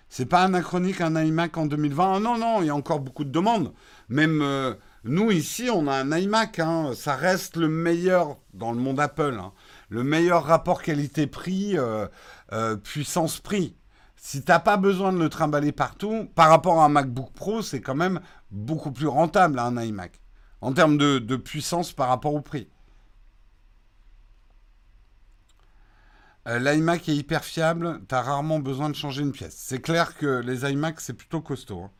[0.09, 2.13] C'est pas anachronique un iMac en 2020.
[2.15, 3.73] Ah non, non, il y a encore beaucoup de demandes.
[4.09, 6.59] Même euh, nous ici, on a un iMac.
[6.59, 6.91] Hein.
[6.95, 9.37] Ça reste le meilleur dans le monde Apple.
[9.39, 9.53] Hein.
[9.89, 13.75] Le meilleur rapport qualité-prix, euh, puissance-prix.
[14.25, 17.81] Si t'as pas besoin de le trimballer partout, par rapport à un MacBook Pro, c'est
[17.81, 18.21] quand même
[18.53, 20.21] beaucoup plus rentable un iMac.
[20.61, 22.69] En termes de puissance par rapport au prix.
[26.47, 29.55] Euh, L'iMac est hyper fiable, t'as rarement besoin de changer une pièce.
[29.57, 31.83] C'est clair que les iMac, c'est plutôt costaud.
[31.83, 31.91] Hein.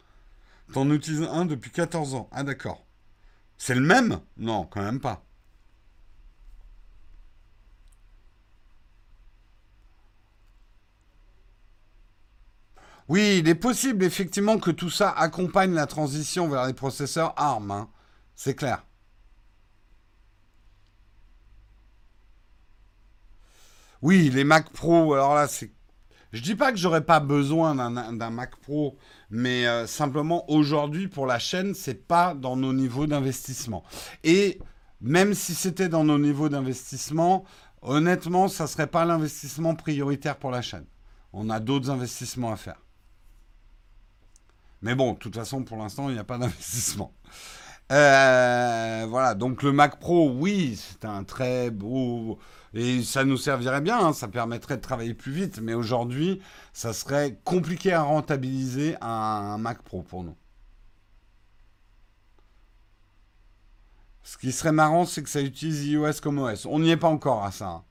[0.73, 2.29] T'en utilises un depuis 14 ans.
[2.31, 2.85] Ah d'accord.
[3.57, 4.19] C'est le même?
[4.37, 5.23] Non, quand même pas.
[13.09, 17.71] Oui, il est possible effectivement que tout ça accompagne la transition vers les processeurs ARM.
[17.71, 17.89] Hein.
[18.35, 18.85] C'est clair.
[24.01, 25.71] Oui, les Mac Pro, alors là, c'est.
[26.33, 28.97] Je dis pas que j'aurais pas besoin d'un Mac Pro,
[29.29, 33.83] mais euh, simplement aujourd'hui pour la chaîne, c'est pas dans nos niveaux d'investissement.
[34.23, 34.59] Et
[34.99, 37.45] même si c'était dans nos niveaux d'investissement,
[37.83, 40.85] honnêtement, ça serait pas l'investissement prioritaire pour la chaîne.
[41.33, 42.81] On a d'autres investissements à faire.
[44.83, 47.13] Mais bon, de toute façon, pour l'instant, il n'y a pas d'investissement.
[47.91, 52.39] Euh, voilà, donc le Mac Pro, oui, c'est un très beau
[52.73, 55.59] et ça nous servirait bien, hein, ça permettrait de travailler plus vite.
[55.61, 56.41] Mais aujourd'hui,
[56.73, 60.35] ça serait compliqué à rentabiliser un, Mac Pro pour nous.
[64.23, 66.65] Ce qui serait marrant, c'est que ça utilise iOS comme OS.
[66.65, 67.67] On n'y est pas encore à ça.
[67.67, 67.83] Hein.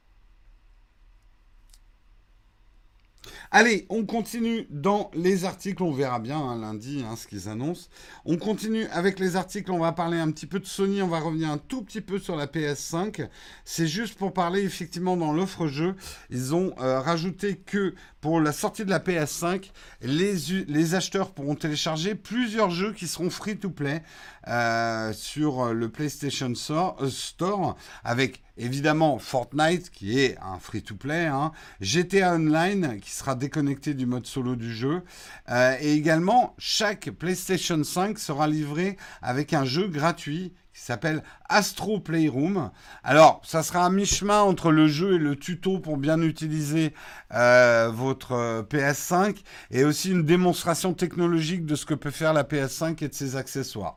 [3.54, 5.82] Allez, on continue dans les articles.
[5.82, 7.90] On verra bien hein, lundi hein, ce qu'ils annoncent.
[8.24, 9.70] On continue avec les articles.
[9.70, 11.02] On va parler un petit peu de Sony.
[11.02, 13.28] On va revenir un tout petit peu sur la PS5.
[13.66, 15.96] C'est juste pour parler effectivement dans l'offre jeu.
[16.30, 22.14] Ils ont euh, rajouté que pour la sortie de la PS5, les, acheteurs pourront télécharger
[22.14, 24.02] plusieurs jeux qui seront free to play
[24.48, 32.34] euh, sur le PlayStation euh, Store avec évidemment Fortnite qui est un free-to-play, hein, GTA
[32.34, 35.02] Online qui sera déconnecté du mode solo du jeu,
[35.50, 41.98] euh, et également chaque PlayStation 5 sera livré avec un jeu gratuit qui s'appelle Astro
[41.98, 42.70] Playroom.
[43.02, 46.94] Alors, ça sera un mi-chemin entre le jeu et le tuto pour bien utiliser
[47.34, 49.36] euh, votre euh, PS5
[49.70, 53.34] et aussi une démonstration technologique de ce que peut faire la PS5 et de ses
[53.36, 53.96] accessoires.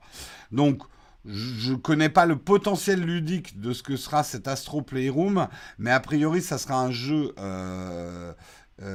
[0.51, 0.81] Donc,
[1.23, 5.47] je ne connais pas le potentiel ludique de ce que sera cet Astro Playroom,
[5.79, 7.33] mais a priori, ça sera un jeu,
[8.81, 8.89] un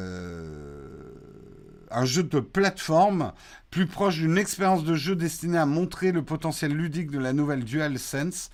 [2.04, 3.32] jeu de plateforme
[3.70, 7.64] plus proche d'une expérience de jeu destinée à montrer le potentiel ludique de la nouvelle
[7.64, 8.50] DualSense.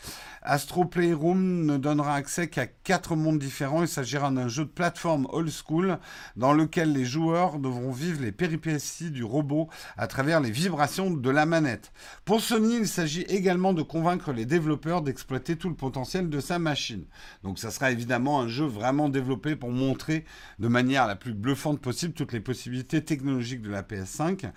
[0.49, 3.83] Astro Playroom ne donnera accès qu'à quatre mondes différents.
[3.83, 5.99] Il s'agira d'un jeu de plateforme old school
[6.37, 11.31] dans lequel les joueurs devront vivre les péripéties du robot à travers les vibrations de
[11.31, 11.91] la manette.
[12.25, 16.61] Pour Sony, il s'agit également de convaincre les développeurs d'exploiter tout le potentiel de sa
[16.61, 17.07] machine.
[17.43, 20.25] Donc ça sera évidemment un jeu vraiment développé pour montrer
[20.61, 24.53] de manière la plus bluffante possible toutes les possibilités technologiques de la PS5.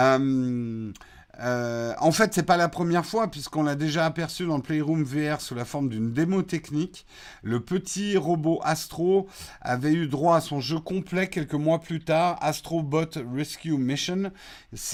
[0.00, 0.92] Euh,
[1.40, 5.04] Euh, en fait, c'est pas la première fois puisqu'on l'a déjà aperçu dans le Playroom
[5.04, 7.06] VR sous la forme d'une démo technique.
[7.42, 9.26] Le petit robot Astro
[9.62, 14.32] avait eu droit à son jeu complet quelques mois plus tard, Astro Bot Rescue Mission,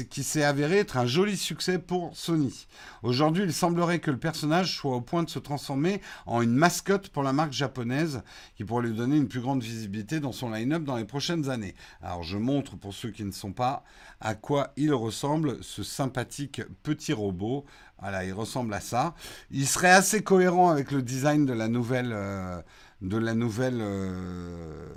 [0.09, 2.67] qui s'est avéré être un joli succès pour Sony.
[3.03, 7.09] Aujourd'hui, il semblerait que le personnage soit au point de se transformer en une mascotte
[7.09, 8.23] pour la marque japonaise,
[8.57, 11.75] qui pourrait lui donner une plus grande visibilité dans son line-up dans les prochaines années.
[12.03, 13.85] Alors, je montre pour ceux qui ne sont pas
[14.21, 16.36] à quoi il ressemble, ce sympathique
[16.83, 17.64] petit robot.
[18.01, 19.14] Voilà, il ressemble à ça.
[19.51, 22.61] Il serait assez cohérent avec le design de la nouvelle, euh,
[23.01, 24.88] de la nouvelle, euh,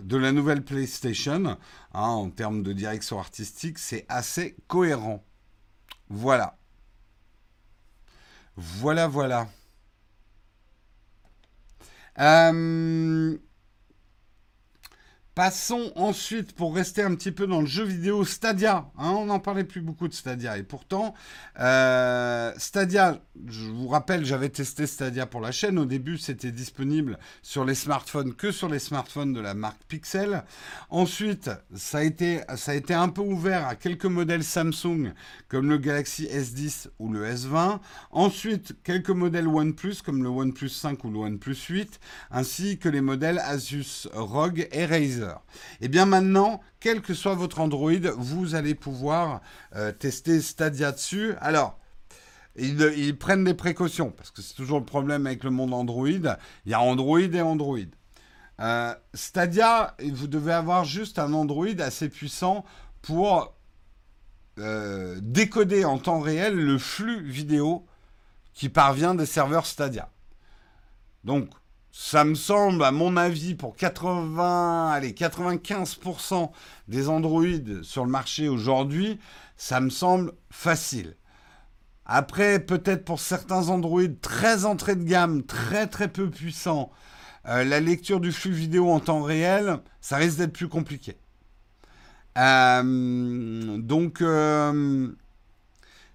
[0.00, 1.44] de la nouvelle PlayStation.
[1.46, 1.58] Hein,
[1.92, 5.24] en termes de direction artistique, c'est assez cohérent.
[6.08, 6.56] Voilà.
[8.56, 9.48] Voilà, voilà.
[12.20, 13.36] Euh,
[15.34, 18.86] Passons ensuite, pour rester un petit peu dans le jeu vidéo, Stadia.
[18.96, 20.58] Hein, on n'en parlait plus beaucoup de Stadia.
[20.58, 21.12] Et pourtant,
[21.58, 25.76] euh, Stadia, je vous rappelle, j'avais testé Stadia pour la chaîne.
[25.80, 30.44] Au début, c'était disponible sur les smartphones que sur les smartphones de la marque Pixel.
[30.88, 32.44] Ensuite, ça a été,
[32.94, 35.14] un peu ouvert à quelques modèles Samsung,
[35.48, 37.80] comme le Galaxy S10 ou le S20.
[38.12, 41.98] Ensuite, quelques modèles OnePlus, comme le OnePlus 5 ou le OnePlus 8,
[42.30, 45.23] ainsi que les modèles Asus ROG et Razer.
[45.24, 49.40] Et eh bien maintenant, quel que soit votre Android, vous allez pouvoir
[49.74, 51.34] euh, tester Stadia dessus.
[51.40, 51.78] Alors,
[52.56, 56.08] ils, prennent des précautions, parce que c'est toujours le problème avec le monde Android.
[56.08, 57.78] Il y a Android et Android.
[58.60, 62.64] Euh, Stadia, vous devez avoir juste un Android assez puissant
[63.02, 63.54] pour
[64.58, 67.84] euh, décoder en temps réel le flux vidéo
[68.52, 70.10] qui parvient des serveurs Stadia.
[71.24, 71.48] Donc,
[71.96, 76.50] ça me semble, à mon avis, pour 80, allez, 95%
[76.88, 77.44] des Android
[77.82, 79.20] sur le marché aujourd'hui,
[79.56, 81.14] ça me semble facile.
[82.04, 86.90] Après, peut-être pour certains Android très entrée de gamme, très très peu puissants,
[87.46, 91.16] euh, la lecture du flux vidéo en temps réel, ça risque d'être plus compliqué.
[92.36, 95.12] Euh, donc, euh,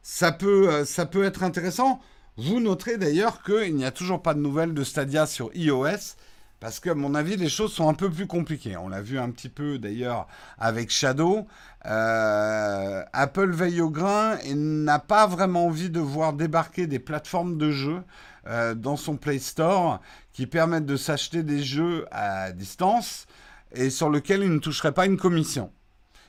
[0.04, 2.02] ça, peut, ça peut être intéressant.
[2.42, 6.16] Vous noterez d'ailleurs qu'il n'y a toujours pas de nouvelles de Stadia sur iOS.
[6.62, 8.78] Parce que, à mon avis, les choses sont un peu plus compliquées.
[8.78, 10.26] On l'a vu un petit peu d'ailleurs
[10.58, 11.48] avec Shadow.
[11.86, 17.58] Euh, Apple veille au grain et n'a pas vraiment envie de voir débarquer des plateformes
[17.58, 18.04] de jeux
[18.48, 20.00] euh, dans son Play Store
[20.32, 23.28] qui permettent de s'acheter des jeux à distance
[23.74, 25.72] et sur lesquels il ne toucherait pas une commission.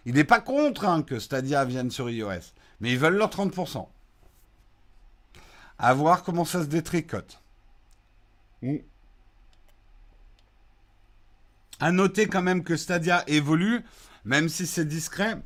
[0.06, 3.86] Il n'est pas contre hein, que Stadia vienne sur iOS, mais ils veulent leurs 30%.
[5.82, 7.40] À voir comment ça se détricote.
[8.60, 8.76] Mm.
[11.80, 13.80] À noter quand même que Stadia évolue,
[14.26, 15.40] même si c'est discret.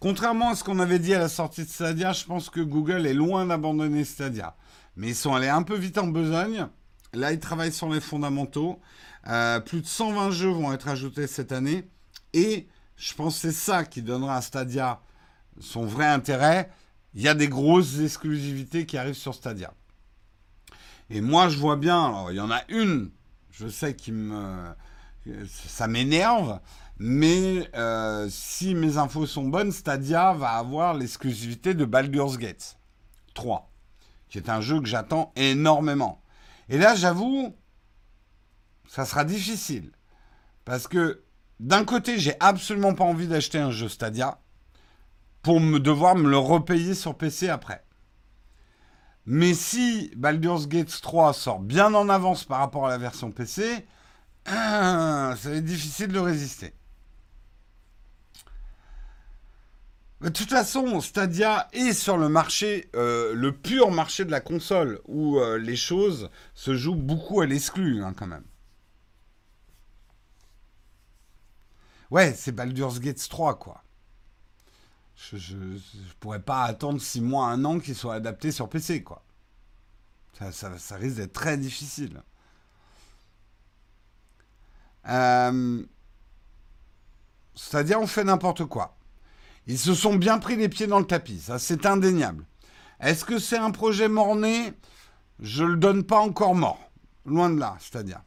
[0.00, 3.06] Contrairement à ce qu'on avait dit à la sortie de Stadia, je pense que Google
[3.06, 4.56] est loin d'abandonner Stadia.
[4.96, 6.66] Mais ils sont allés un peu vite en besogne.
[7.12, 8.80] Là, ils travaillent sur les fondamentaux.
[9.28, 11.88] Euh, plus de 120 jeux vont être ajoutés cette année.
[12.32, 15.00] Et je pense que c'est ça qui donnera à Stadia
[15.60, 16.70] son vrai intérêt
[17.14, 19.72] il y a des grosses exclusivités qui arrivent sur Stadia.
[21.10, 23.10] Et moi, je vois bien, alors il y en a une,
[23.50, 24.68] je sais qui me.
[25.46, 26.58] Ça m'énerve,
[26.98, 32.78] mais euh, si mes infos sont bonnes, Stadia va avoir l'exclusivité de Baldur's Gate
[33.34, 33.70] 3,
[34.28, 36.22] qui est un jeu que j'attends énormément.
[36.68, 37.54] Et là, j'avoue,
[38.88, 39.92] ça sera difficile.
[40.64, 41.24] Parce que
[41.60, 44.40] d'un côté, j'ai absolument pas envie d'acheter un jeu Stadia
[45.56, 47.84] me devoir me le repayer sur PC après.
[49.26, 53.86] Mais si Baldur's Gate 3 sort bien en avance par rapport à la version PC,
[54.46, 56.74] ça va être difficile de résister.
[60.20, 65.00] De toute façon, Stadia est sur le marché, euh, le pur marché de la console,
[65.06, 68.44] où euh, les choses se jouent beaucoup à l'exclu, hein, quand même.
[72.10, 73.82] Ouais, c'est Baldur's Gate 3, quoi
[75.18, 75.78] je ne
[76.20, 79.24] pourrais pas attendre six mois, un an qu'il soit adapté sur PC, quoi.
[80.52, 82.22] Ça, risque d'être très difficile.
[85.08, 85.84] Euh,
[87.54, 88.96] c'est-à-dire, on fait n'importe quoi.
[89.66, 92.46] Ils se sont bien pris les pieds dans le tapis, ça c'est indéniable.
[93.00, 94.72] Est-ce que c'est un projet mort-né
[95.40, 96.90] Je le donne pas encore mort.
[97.26, 98.22] Loin de là, c'est-à-dire.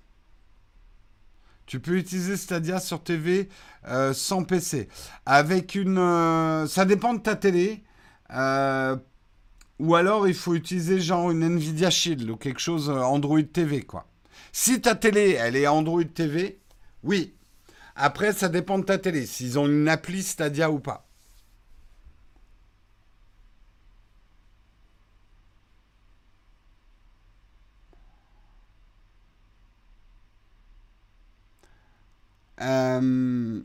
[1.71, 3.47] Tu peux utiliser Stadia sur TV
[3.87, 4.89] euh, sans PC.
[5.25, 5.99] Avec une.
[5.99, 7.81] Euh, ça dépend de ta télé.
[8.35, 8.97] Euh,
[9.79, 14.05] ou alors il faut utiliser genre une Nvidia Shield ou quelque chose Android TV quoi.
[14.51, 16.59] Si ta télé elle est Android TV,
[17.03, 17.35] oui.
[17.95, 21.09] Après ça dépend de ta télé, s'ils ont une appli Stadia ou pas.
[32.61, 33.61] Euh,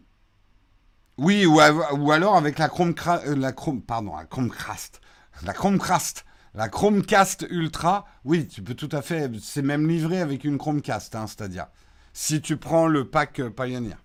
[1.19, 5.01] oui, ou, alors avec la Chrome, euh, la Chrome, pardon, la Chromecast,
[5.45, 6.25] la Chromecast,
[6.55, 8.07] la Chromecast Ultra.
[8.25, 9.31] Oui, tu peux tout à fait.
[9.41, 11.67] C'est même livré avec une Chromecast, hein, c'est-à-dire
[12.13, 13.97] si tu prends le pack Pioneer.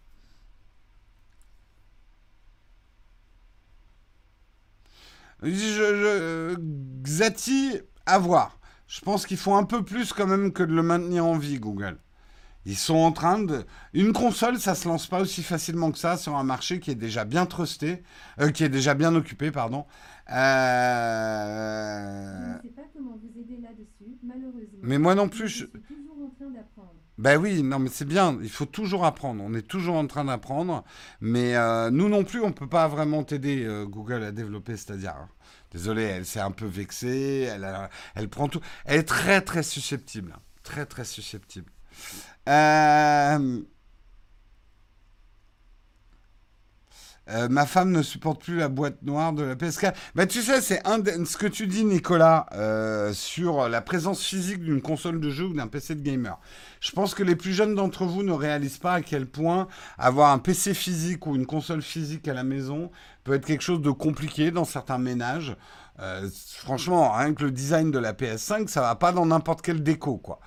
[5.44, 6.56] Je, je,
[7.04, 8.60] Xati, à voir.
[8.88, 11.60] Je pense qu'il faut un peu plus quand même que de le maintenir en vie,
[11.60, 11.98] Google.
[12.66, 13.66] Ils sont en train de...
[13.94, 16.96] Une console, ça se lance pas aussi facilement que ça sur un marché qui est
[16.96, 18.04] déjà bien trusté,
[18.40, 19.86] euh, qui est déjà bien occupé, pardon.
[20.30, 20.36] Euh...
[22.54, 24.80] Je ne sais pas comment vous aider là-dessus, malheureusement.
[24.84, 25.66] Mais moi non plus, je...
[25.66, 26.94] suis toujours en train d'apprendre.
[27.18, 29.44] Ben oui, non, mais c'est bien, il faut toujours apprendre.
[29.44, 30.84] On est toujours en train d'apprendre.
[31.20, 35.18] Mais euh, nous non plus, on ne peut pas vraiment t'aider, Google, à développer Stadia.
[35.20, 35.30] Hein.
[35.72, 37.68] Désolé, elle s'est un peu vexée, elle,
[38.16, 38.62] elle prend tout.
[38.86, 40.36] Elle est très, très susceptible.
[40.64, 41.72] Très, très susceptible.
[42.50, 43.62] Euh,
[47.30, 49.94] euh, ma femme ne supporte plus la boîte noire de la PS4.
[50.16, 54.82] Bah, tu sais, c'est ce que tu dis, Nicolas, euh, sur la présence physique d'une
[54.82, 56.40] console de jeu ou d'un PC de gamer.
[56.80, 59.68] Je pense que les plus jeunes d'entre vous ne réalisent pas à quel point
[59.98, 62.92] avoir un PC physique ou une console physique à la maison
[63.24, 65.56] peut être quelque chose de compliqué dans certains ménages.
[66.58, 70.18] franchement, rien que le design de la PS5, ça va pas dans n'importe quel déco,
[70.18, 70.40] quoi.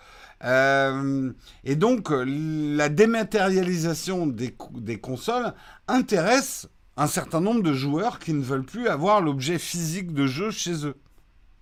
[0.45, 1.33] Euh,
[1.65, 5.55] et donc, la dématérialisation des, des, consoles
[5.89, 10.51] intéresse un certain nombre de joueurs qui ne veulent plus avoir l'objet physique de jeu
[10.51, 10.97] chez eux.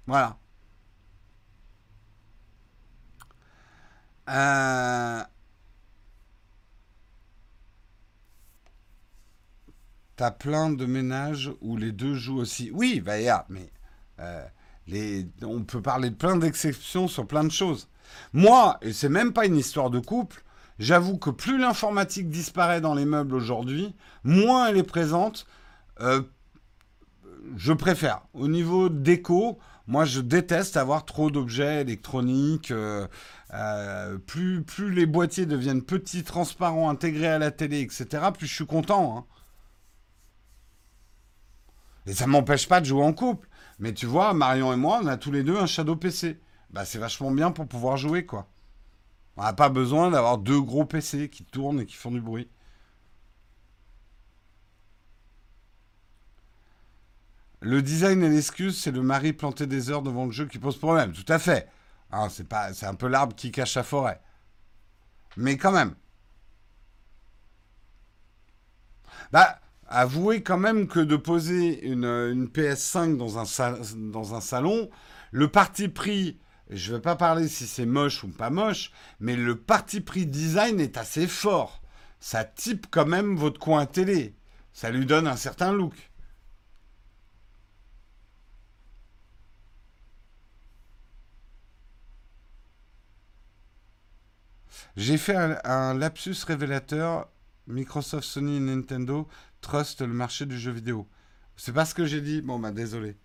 [0.07, 0.37] Voilà.
[4.29, 5.23] Euh...
[10.17, 12.71] T'as plein de ménages où les deux jouent aussi.
[12.73, 13.71] Oui, bah, mais
[14.21, 14.45] euh,
[14.87, 15.27] les...
[15.43, 17.89] on peut parler de plein d'exceptions sur plein de choses.
[18.33, 20.43] Moi, et c'est même pas une histoire de couple,
[20.79, 23.95] j'avoue que plus l'informatique disparaît dans les meubles aujourd'hui,
[24.25, 25.47] moins elle est présente.
[26.01, 26.23] Euh,
[27.57, 28.23] je préfère.
[28.35, 32.71] Au niveau déco, moi je déteste avoir trop d'objets électroniques.
[32.71, 33.07] Euh,
[33.55, 38.07] euh, plus, plus les boîtiers deviennent petits, transparents, intégrés à la télé, etc.,
[38.37, 39.19] plus je suis content.
[39.19, 39.25] Hein.
[42.07, 43.49] Et ça m'empêche pas de jouer en couple.
[43.79, 46.39] Mais tu vois, Marion et moi, on a tous les deux un Shadow PC
[46.73, 48.47] bah, c'est vachement bien pour pouvoir jouer, quoi.
[49.37, 52.49] On n'a pas besoin d'avoir deux gros PC qui tournent et qui font du bruit.
[57.61, 60.77] Le design et l'excuse, c'est le mari planté des heures devant le jeu qui pose
[60.77, 61.13] problème.
[61.13, 61.69] Tout à fait.
[62.11, 64.21] Hein, c'est un peu l'arbre qui cache la forêt.
[65.37, 65.95] Mais quand même.
[69.31, 73.77] Bah, avouez quand même que de poser une, PS5 dans un,
[74.11, 74.91] dans un salon,
[75.31, 76.39] le parti pris
[76.75, 80.27] je ne vais pas parler si c'est moche ou pas moche, mais le parti pris
[80.27, 81.83] design est assez fort.
[82.21, 84.35] Ça type quand même votre coin télé.
[84.73, 85.95] Ça lui donne un certain look.
[94.97, 97.29] J'ai fait un, lapsus révélateur.
[97.67, 99.29] Microsoft, Sony Nintendo
[99.61, 101.09] trust le marché du jeu vidéo.
[101.57, 102.43] C'est pas ce que j'ai dit.
[102.43, 103.17] Bon, bah désolé.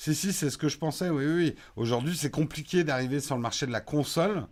[0.00, 1.54] Si, si, c'est ce que je pensais, oui, oui.
[1.76, 4.46] Aujourd'hui, c'est compliqué d'arriver sur le marché de la console,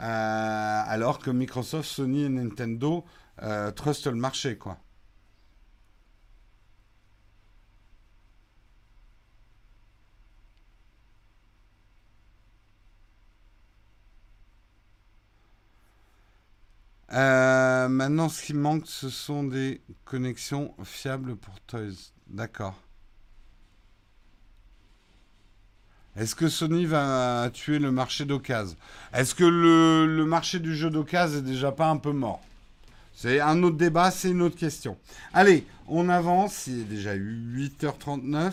[0.00, 3.04] euh, alors que Microsoft, Sony et Nintendo
[3.42, 4.78] euh, trustent le marché, quoi.
[17.12, 22.12] Euh, maintenant, ce qui manque, ce sont des connexions fiables pour Toys.
[22.26, 22.74] D'accord.
[26.16, 28.76] Est-ce que Sony va tuer le marché d'occasion?
[29.14, 32.42] Est-ce que le, marché du jeu d'occasion est déjà pas un peu mort?
[33.14, 34.98] C'est un autre débat, c'est une autre question.
[35.32, 38.52] Allez, on avance, il est déjà 8h39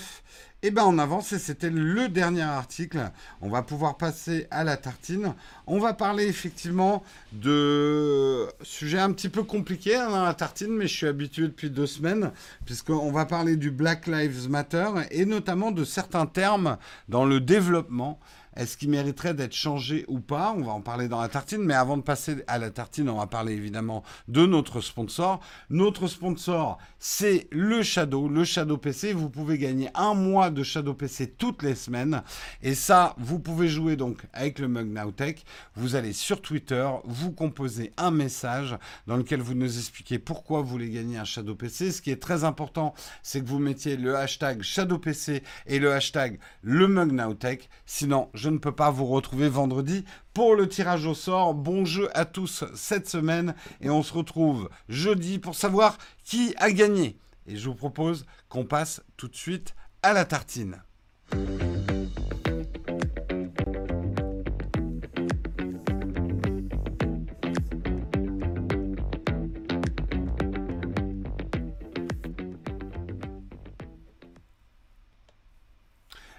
[0.62, 3.00] eh bien, on avance et c'était le dernier article.
[3.40, 5.34] On va pouvoir passer à la tartine.
[5.68, 7.02] On va parler effectivement
[7.32, 11.70] de sujets un petit peu compliqués hein, dans la tartine, mais je suis habitué depuis
[11.70, 12.32] deux semaines,
[12.66, 18.20] puisqu'on va parler du Black Lives Matter et notamment de certains termes dans le développement
[18.56, 20.54] est-ce qu'il mériterait d'être changé ou pas?
[20.58, 23.18] On va en parler dans la tartine, mais avant de passer à la tartine, on
[23.18, 25.40] va parler évidemment de notre sponsor.
[25.70, 29.14] Notre sponsor, c'est le Shadow, le Shadow PC.
[29.14, 32.24] Vous pouvez gagner un mois de Shadow PC toutes les semaines.
[32.64, 35.46] Et ça, vous pouvez jouer donc avec le Mug Nowtech.
[35.76, 38.78] Vous allez sur Twitter, vous composez un message
[39.08, 41.92] dans lequel vous nous expliquez pourquoi vous voulez gagner un Shadow PC.
[41.92, 45.94] Ce qui est très important, c'est que vous mettiez le hashtag Shadow PC et le
[45.94, 47.70] hashtag le Mug Nowtech.
[47.86, 51.54] Sinon, je ne peux pas vous retrouver vendredi pour le tirage au sort.
[51.54, 56.72] Bon jeu à tous cette semaine et on se retrouve jeudi pour savoir qui a
[56.72, 57.16] gagné.
[57.46, 60.82] Et je vous propose qu'on passe tout de suite à la tartine.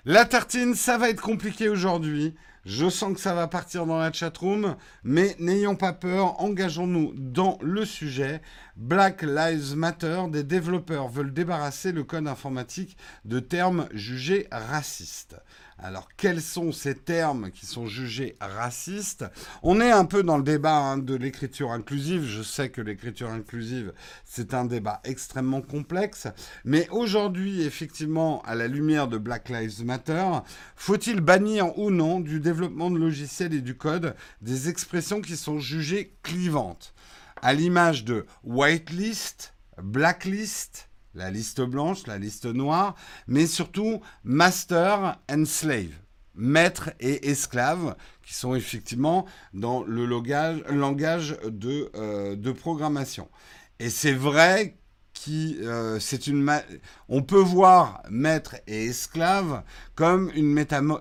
[0.07, 2.35] La tartine, ça va être compliqué aujourd'hui.
[2.65, 7.59] Je sens que ça va partir dans la chatroom, mais n'ayons pas peur, engageons-nous dans
[7.61, 8.41] le sujet.
[8.77, 12.97] Black Lives Matter, des développeurs veulent débarrasser le code informatique
[13.27, 15.37] de termes jugés racistes.
[15.83, 19.25] Alors, quels sont ces termes qui sont jugés racistes?
[19.63, 22.27] On est un peu dans le débat hein, de l'écriture inclusive.
[22.27, 23.95] Je sais que l'écriture inclusive,
[24.27, 26.29] c'est un débat extrêmement complexe.
[26.67, 30.27] Mais aujourd'hui, effectivement, à la lumière de Black Lives Matter,
[30.77, 35.59] faut-il bannir ou non du développement de logiciels et du code des expressions qui sont
[35.59, 36.93] jugées clivantes?
[37.41, 42.95] À l'image de whitelist, blacklist, la liste blanche, la liste noire,
[43.27, 45.93] mais surtout master and slave,
[46.35, 53.29] maître et esclave, qui sont effectivement dans le langage, de, euh, de programmation.
[53.79, 54.77] Et c'est vrai
[55.13, 56.51] qui euh, c'est une
[57.09, 60.55] on peut voir maître et esclave comme une,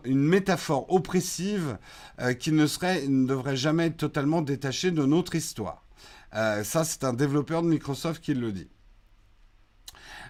[0.06, 1.78] métaphore oppressive
[2.20, 5.86] euh, qui ne serait ne devrait jamais être totalement détachée de notre histoire.
[6.34, 8.70] ça c'est un développeur de Microsoft qui le dit.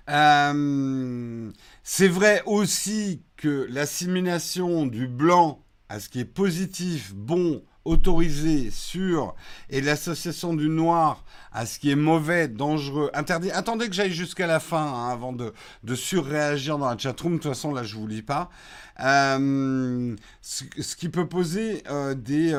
[0.10, 1.51] Euh,
[1.84, 9.36] c'est vrai aussi que l'assimilation du blanc à ce qui est positif, bon, autorisé, sûr,
[9.70, 13.49] et l'association du noir à ce qui est mauvais, dangereux, interdit.
[13.51, 15.53] Attendez que j'aille jusqu'à la fin hein, avant de,
[15.84, 17.34] de, surréagir dans la chatroom.
[17.34, 18.49] De toute façon, là, je vous lis pas.
[18.99, 22.53] Euh, ce, qui peut poser euh, des,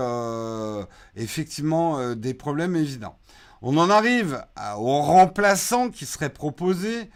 [1.15, 3.17] effectivement des problèmes évidents.
[3.63, 4.43] On en arrive
[4.79, 7.11] au remplaçant qui serait proposé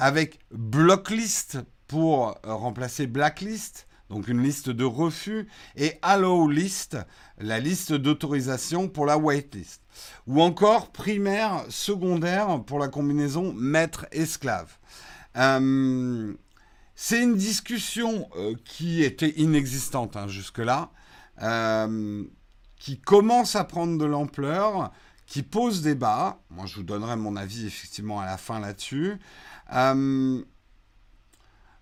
[0.00, 5.46] avec blocklist pour euh, remplacer blacklist, donc une liste de refus,
[5.76, 6.96] et allow list,
[7.38, 9.82] la liste d'autorisation pour la waitlist.
[10.26, 14.78] Ou encore primaire, secondaire pour la combinaison maître-esclave.
[15.36, 16.32] Euh,
[16.94, 20.90] c'est une discussion euh, qui était inexistante hein, jusque-là,
[22.76, 24.92] qui commence à prendre de l'ampleur,
[25.30, 26.40] qui pose débat.
[26.50, 29.16] Moi, je vous donnerai mon avis effectivement à la fin là-dessus.
[29.72, 30.42] Euh,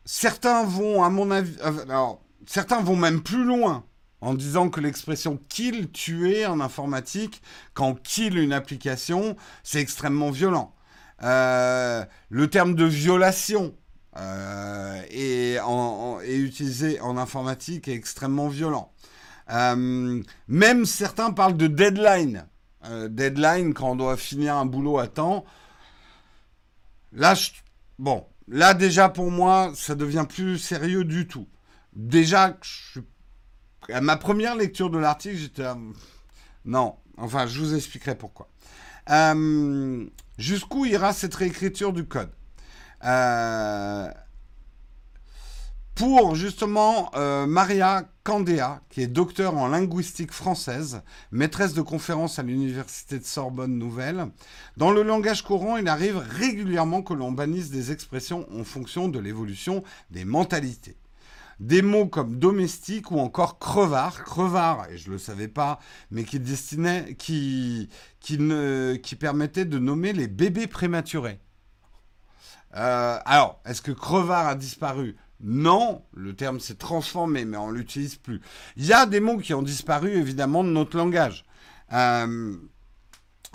[0.05, 3.84] certains vont, à mon avis, euh, alors, certains vont même plus loin
[4.20, 7.40] en disant que l'expression kill, tuer en informatique,
[7.72, 10.74] quand kill une application, c'est extrêmement violent.
[11.22, 13.74] Euh, le terme de violation
[15.11, 15.59] est,
[16.26, 18.92] utilisé en informatique est extrêmement violent.
[19.49, 22.44] même certains parlent de deadline.
[23.08, 25.44] Deadline quand on doit finir un boulot à temps.
[27.12, 27.50] Là, je,
[27.98, 31.48] Bon, là déjà pour moi, ça devient plus sérieux du tout.
[31.94, 32.56] Déjà,
[33.92, 35.66] à ma première lecture de l'article, j'étais...
[36.64, 38.48] Non, enfin, je vous expliquerai pourquoi.
[39.10, 40.06] Euh,
[40.38, 42.30] jusqu'où ira cette réécriture du code?
[43.04, 44.08] Euh,
[45.96, 51.00] pour justement euh, Maria Candéa, qui est docteur en linguistique française,
[51.32, 54.26] maîtresse de conférences à l'université de Sorbonne Nouvelle.
[54.76, 59.18] Dans le langage courant, il arrive régulièrement que l'on bannisse des expressions en fonction de
[59.18, 60.98] l'évolution des mentalités.
[61.58, 66.24] Des mots comme domestique ou encore crevard, crevard, et je ne le savais pas, mais
[66.24, 67.88] qui destinait, qui,
[68.20, 68.36] qui,
[69.18, 71.40] permettait de nommer les bébés prématurés.
[72.76, 75.16] Euh, alors, est-ce que crevard a disparu?
[75.41, 78.41] Non, le terme s'est transformé, mais on l'utilise plus.
[78.76, 81.45] Il y a des mots qui ont disparu, évidemment, de notre langage.
[81.93, 82.57] Euh,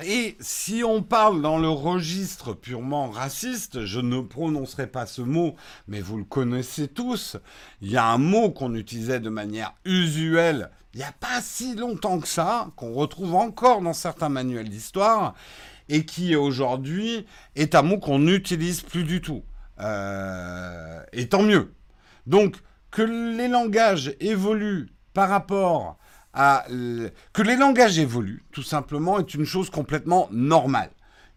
[0.03, 5.55] et si on parle dans le registre purement raciste, je ne prononcerai pas ce mot,
[5.87, 7.37] mais vous le connaissez tous.
[7.81, 11.75] Il y a un mot qu'on utilisait de manière usuelle il n'y a pas si
[11.75, 15.33] longtemps que ça, qu'on retrouve encore dans certains manuels d'histoire,
[15.89, 17.25] et qui aujourd'hui
[17.55, 19.43] est un mot qu'on n'utilise plus du tout.
[19.79, 21.73] Euh, et tant mieux.
[22.27, 22.57] Donc,
[22.91, 25.97] que les langages évoluent par rapport
[26.33, 26.65] à...
[27.33, 30.89] Que les langages évoluent, tout simplement, est une chose complètement normale.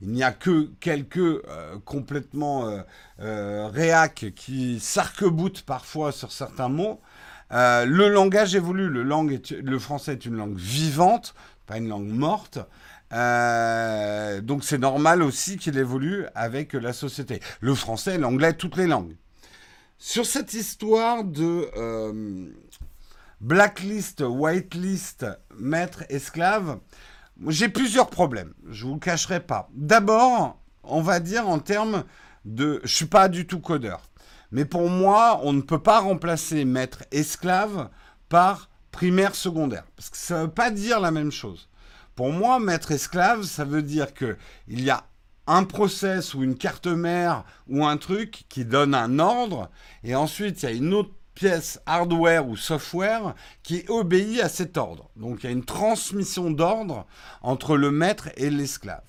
[0.02, 2.82] Il n'y a que quelques euh, complètement
[3.20, 7.00] euh, réacs qui s'arc-boutent parfois sur certains mots.
[7.50, 8.90] le langage évolue.
[8.90, 11.34] Le français est une langue vivante,
[11.66, 12.58] pas une langue morte.
[13.12, 17.40] Euh, donc c'est normal aussi qu'il évolue avec la société.
[17.60, 19.16] Le français, l'anglais, toutes les langues.
[19.98, 22.48] Sur cette histoire de euh,
[23.40, 25.26] blacklist, whitelist,
[25.58, 26.78] maître, esclave,
[27.46, 28.52] j'ai plusieurs problèmes.
[28.68, 29.68] Je vous le cacherai pas.
[29.74, 32.04] D'abord, on va dire en termes
[32.44, 34.02] de, je suis pas du tout codeur,
[34.52, 37.88] mais pour moi, on ne peut pas remplacer maître esclave
[38.28, 41.68] par primaire secondaire, parce que ça ne veut pas dire la même chose.
[42.14, 44.38] Pour moi, maître esclave, ça veut dire que
[44.68, 45.04] il y a
[45.46, 49.70] un process ou une carte mère ou un truc qui donne un ordre,
[50.02, 54.78] et ensuite il y a une autre pièce hardware ou software qui obéit à cet
[54.78, 55.10] ordre.
[55.14, 57.06] Donc il y a une transmission d'ordre
[57.42, 59.04] entre le maître et l'esclave.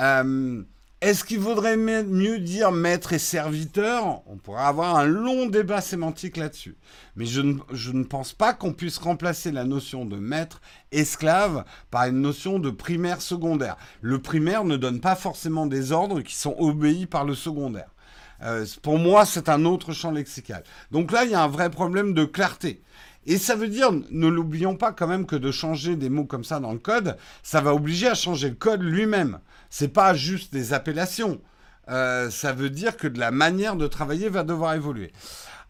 [0.00, 0.64] Euh,
[1.06, 4.22] est-ce qu'il vaudrait mieux dire maître et serviteur?
[4.26, 6.76] On pourrait avoir un long débat sémantique là-dessus.
[7.14, 12.20] Mais je ne, pense pas qu'on puisse remplacer la notion de maître esclave par une
[12.20, 13.76] notion de primaire secondaire.
[14.00, 17.94] Le primaire ne donne pas forcément des ordres qui sont obéis par le secondaire.
[18.42, 20.64] Euh, pour moi, c'est un autre champ lexical.
[20.90, 22.82] Donc là, il y a un vrai problème de clarté.
[23.26, 26.44] Et ça veut dire, ne l'oublions pas quand même que de changer des mots comme
[26.44, 29.40] ça dans le code, ça va obliger à changer le code lui-même.
[29.68, 31.40] C'est pas juste des appellations.
[31.88, 35.12] Euh, ça veut dire que la manière de travailler va devoir évoluer.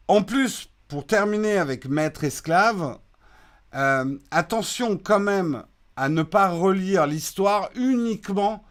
[0.07, 2.99] En plus, pour terminer avec maître esclave,
[3.75, 5.63] euh, attention quand même
[5.97, 8.65] à ne pas relire l'histoire uniquement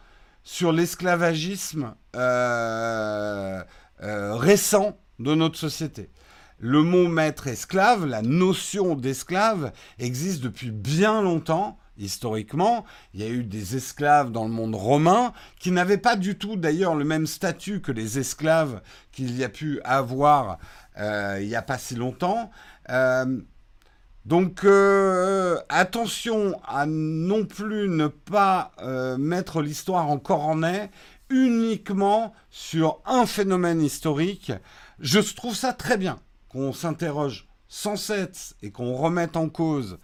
[0.44, 3.62] sur l'esclavagisme euh,
[4.00, 6.10] récent de notre société.
[6.58, 11.78] Le mot maître esclave, la notion d'esclave existe depuis bien longtemps.
[11.98, 12.84] Historiquement,
[13.14, 16.56] il y a eu des esclaves dans le monde romain qui n'avaient pas du tout
[16.56, 18.82] d'ailleurs le même statut que les esclaves
[19.12, 20.58] qu'il y a pu avoir
[20.98, 22.50] euh, il n'y a pas si longtemps.
[22.90, 23.40] Euh,
[24.24, 28.72] donc euh, attention à non plus ne pas
[29.18, 30.90] mettre l'histoire en nez
[31.28, 34.52] uniquement sur un phénomène historique.
[35.00, 36.18] Je trouve ça très bien
[36.56, 39.98] qu'on s'interroge sans cesse et qu'on remette en cause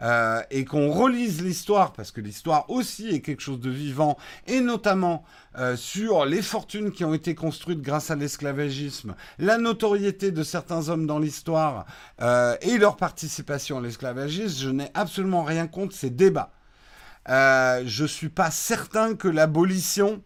[0.00, 4.60] euh, et qu'on relise l'histoire, parce que l'histoire aussi est quelque chose de vivant, et
[4.60, 5.24] notamment
[5.58, 10.88] euh, sur les fortunes qui ont été construites grâce à l'esclavagisme, la notoriété de certains
[10.88, 11.84] hommes dans l'histoire
[12.22, 16.52] euh, et leur participation à l'esclavagisme, je n'ai absolument rien contre ces débats.
[17.26, 20.22] je suis pas certain que l'abolition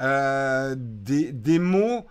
[0.00, 2.06] des, mots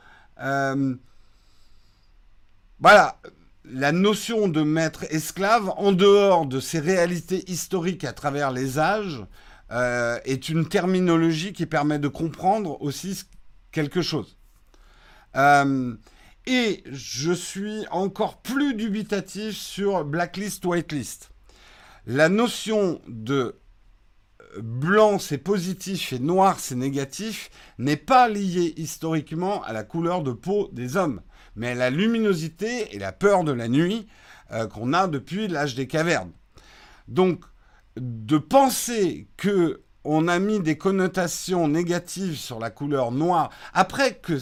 [2.80, 3.20] voilà,
[3.66, 9.26] la notion de maître esclave, en dehors de ces réalités historiques à travers les âges,
[9.72, 13.24] euh, est une terminologie qui permet de comprendre aussi
[13.72, 14.38] quelque chose.
[15.36, 15.96] Euh,
[16.46, 21.32] et je suis encore plus dubitatif sur blacklist, whitelist.
[22.06, 23.60] La notion de
[24.62, 30.32] blanc c'est positif et noir c'est négatif n'est pas liée historiquement à la couleur de
[30.32, 31.22] peau des hommes
[31.58, 34.08] mais la luminosité et la peur de la nuit
[34.52, 36.32] euh, qu'on a depuis l'âge des cavernes.
[37.10, 37.44] Donc,
[37.98, 44.38] de penser que on a mis des connotations négatives sur la couleur noire, après que,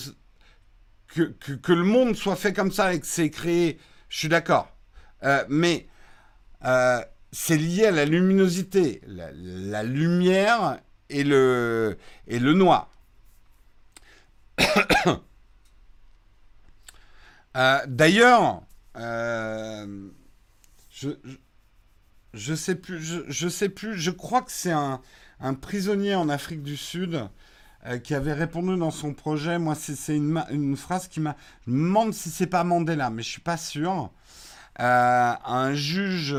[1.07, 4.69] que, le monde soit fait comme ça et que c'est créé, je suis d'accord.
[5.23, 5.87] Euh, mais
[6.65, 7.01] euh,
[7.31, 11.97] c'est lié à la luminosité, la, lumière et le,
[12.27, 12.91] et le noir.
[17.55, 18.61] Euh, d'ailleurs,
[18.97, 20.09] euh,
[20.89, 21.09] je,
[22.33, 25.01] je, sais plus, je, sais plus, je crois que c'est un,
[25.61, 27.21] prisonnier en Afrique du Sud
[27.85, 29.57] euh, qui avait répondu dans son projet.
[29.57, 31.37] Moi, c'est une, phrase qui m'a.
[31.65, 34.11] Je me demande si c'est pas Mandela, mais je suis pas sûr.
[34.77, 36.35] un juge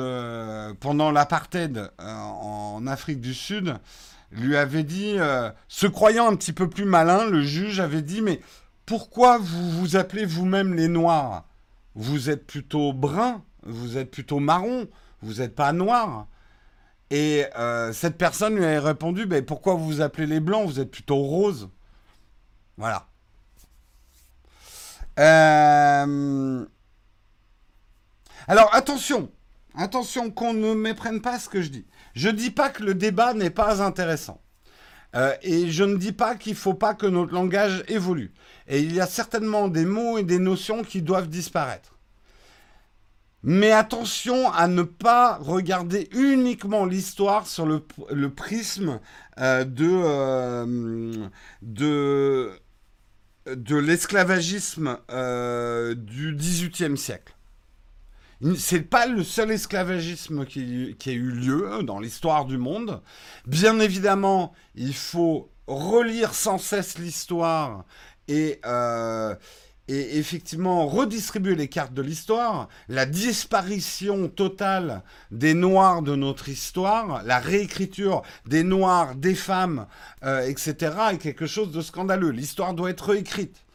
[0.80, 3.76] pendant l'apartheid en Afrique du Sud
[4.32, 5.16] lui avait dit,
[5.68, 8.40] se croyant un petit peu plus malin, le juge avait dit, mais
[8.86, 11.44] pourquoi vous vous appelez vous-même les Noirs?
[11.96, 14.88] Vous êtes plutôt brun, vous êtes plutôt marron,
[15.22, 16.28] vous n'êtes pas noir.
[17.10, 20.66] Et euh, cette personne lui a répondu, ben, pourquoi vous vous appelez les Blancs?
[20.66, 21.68] Vous êtes plutôt rose.
[22.76, 23.06] Voilà.
[25.18, 26.66] Euh,
[28.46, 29.30] alors attention,
[29.74, 31.86] attention qu'on ne méprenne pas ce que je dis.
[32.14, 34.40] Je ne dis pas que le débat n'est pas intéressant.
[35.16, 38.32] Euh, et je ne dis pas qu'il ne faut pas que notre langage évolue.
[38.68, 41.98] Et il y a certainement des mots et des notions qui doivent disparaître.
[43.42, 49.00] Mais attention à ne pas regarder uniquement l'histoire sur le, prisme
[49.38, 51.28] euh, de, euh,
[51.62, 52.50] de,
[53.46, 54.98] de l'esclavagisme
[55.96, 57.35] du XVIIIe siècle.
[58.56, 63.00] C'est pas le seul esclavagisme qui, a eu lieu dans l'histoire du monde.
[63.46, 67.86] Bien évidemment, il faut relire sans cesse l'histoire
[68.28, 69.34] et, euh,
[69.88, 77.38] effectivement redistribuer les cartes de l'histoire, la disparition totale des Noirs de notre histoire, la
[77.38, 79.86] réécriture des Noirs, des femmes,
[80.24, 82.30] euh, etc., est quelque chose de scandaleux.
[82.30, 83.65] L'histoire doit être réécrite.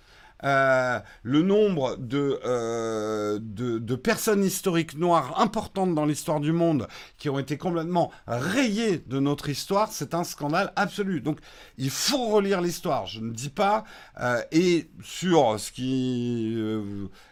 [0.44, 6.88] Euh, le nombre euh, de, personnes historiques noires importantes dans l'histoire du monde
[7.18, 11.22] qui ont été complètement rayées de notre histoire, c'est un scandale absolu.
[11.22, 11.40] Donc
[11.78, 13.84] il faut relire l'histoire, je ne dis pas.
[14.20, 16.58] Euh, et sur ce qui,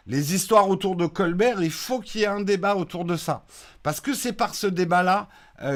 [0.05, 3.45] les histoires autour de Colbert, il faut qu'il y ait un débat autour de ça.
[3.81, 5.29] Parce que c'est par ce débat-là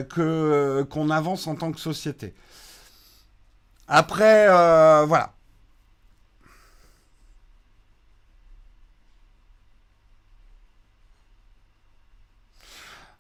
[0.10, 2.34] que qu'on avance en tant que société.
[3.88, 4.48] Après,
[5.06, 5.34] voilà.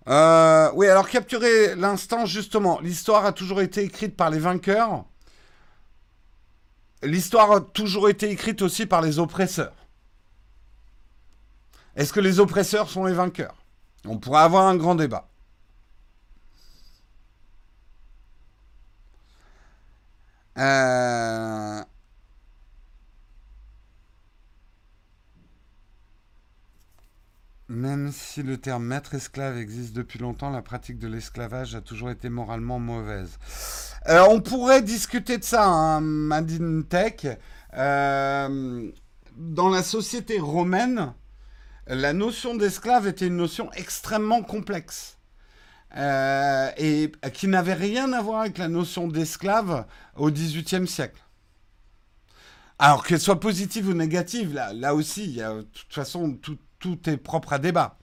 [0.07, 2.79] Euh, oui, alors capturer l'instant, justement.
[2.81, 5.05] L'histoire a toujours été écrite par les vainqueurs.
[7.03, 9.73] L'histoire a toujours été écrite aussi par les oppresseurs.
[11.95, 13.55] Est-ce que les oppresseurs sont les vainqueurs?
[14.05, 15.29] On pourrait avoir un grand débat.
[20.57, 21.81] Euh...
[27.73, 32.11] Même si le terme maître esclave existe depuis longtemps, la pratique de l'esclavage a toujours
[32.11, 33.39] été moralement mauvaise.
[34.09, 36.43] Euh, on pourrait discuter de ça, hein,
[36.87, 37.25] Tech.
[37.75, 38.91] Euh,
[39.35, 41.15] dans la société romaine,
[41.87, 45.17] la notion d'esclave était une notion extrêmement complexe.
[45.97, 51.23] Euh, et qui n'avait rien à voir avec la notion d'esclave au XVIIIe siècle.
[52.77, 56.33] Alors qu'elle soit positive ou négative, là, là aussi, il y a, de toute façon,
[56.33, 57.97] tout, tout est propre à débat.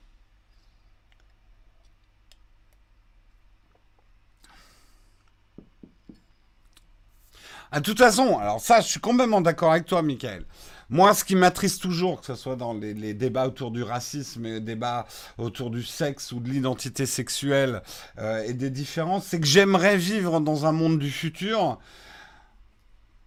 [7.71, 10.45] Ah, de toute façon, alors ça, je suis complètement d'accord avec toi, Michael.
[10.89, 14.59] Moi, ce qui m'attriste toujours, que ce soit dans les, débats autour du racisme, les
[14.59, 15.05] débats
[15.37, 17.83] autour du sexe ou de l'identité sexuelle
[18.17, 21.77] euh, et des différences, c'est que j'aimerais vivre dans un monde du futur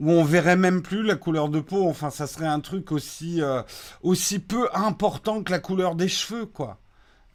[0.00, 1.88] où on verrait même plus la couleur de peau.
[1.88, 3.62] Enfin, ça serait un truc aussi, euh,
[4.02, 6.78] aussi peu important que la couleur des cheveux, quoi.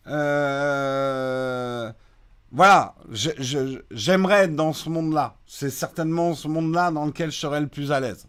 [0.08, 1.92] Euh,
[2.52, 5.38] voilà, j'aimerais être dans ce monde-là.
[5.46, 8.28] C'est certainement ce monde-là dans lequel je serais le plus à l'aise.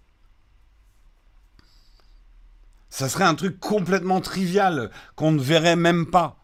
[2.91, 6.37] Ça serait un truc complètement trivial qu'on ne verrait même pas.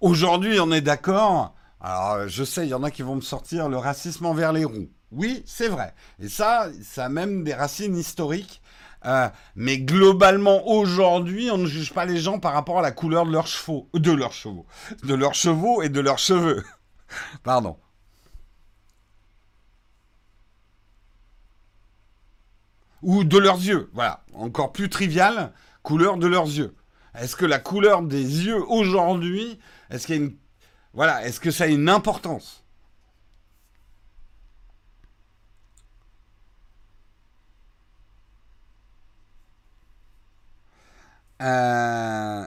[0.00, 1.54] Aujourd'hui, on est d'accord.
[1.80, 4.64] Alors, je sais, il y en a qui vont me sortir le racisme envers les
[4.64, 4.90] roues.
[5.12, 5.94] Oui, c'est vrai.
[6.20, 8.62] Et ça, ça a même des racines historiques.
[9.04, 13.26] Euh, mais globalement, aujourd'hui, on ne juge pas les gens par rapport à la couleur
[13.26, 14.66] de leurs chevaux, de leurs chevaux,
[15.02, 16.64] de leurs chevaux et de leurs cheveux.
[17.42, 17.76] Pardon.
[23.02, 23.90] Ou de leurs yeux.
[23.92, 24.24] Voilà.
[24.32, 25.52] Encore plus trivial,
[25.82, 26.74] couleur de leurs yeux.
[27.18, 29.58] Est-ce que la couleur des yeux aujourd'hui,
[29.90, 30.36] est-ce qu'il y a une,
[30.94, 32.61] voilà, est-ce que ça a une importance?
[41.42, 42.46] Euh,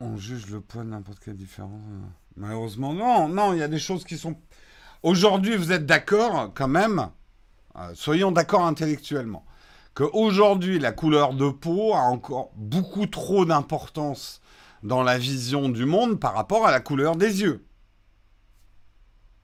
[0.00, 1.80] on juge le poids de n'importe quelle différence.
[1.90, 2.00] Euh.
[2.36, 4.36] Malheureusement, non, non, il y a des choses qui sont.
[5.02, 7.10] Aujourd'hui, vous êtes d'accord, quand même,
[7.76, 9.46] euh, soyons d'accord intellectuellement,
[9.94, 14.42] que aujourd'hui, la couleur de peau a encore beaucoup trop d'importance
[14.82, 17.66] dans la vision du monde par rapport à la couleur des yeux.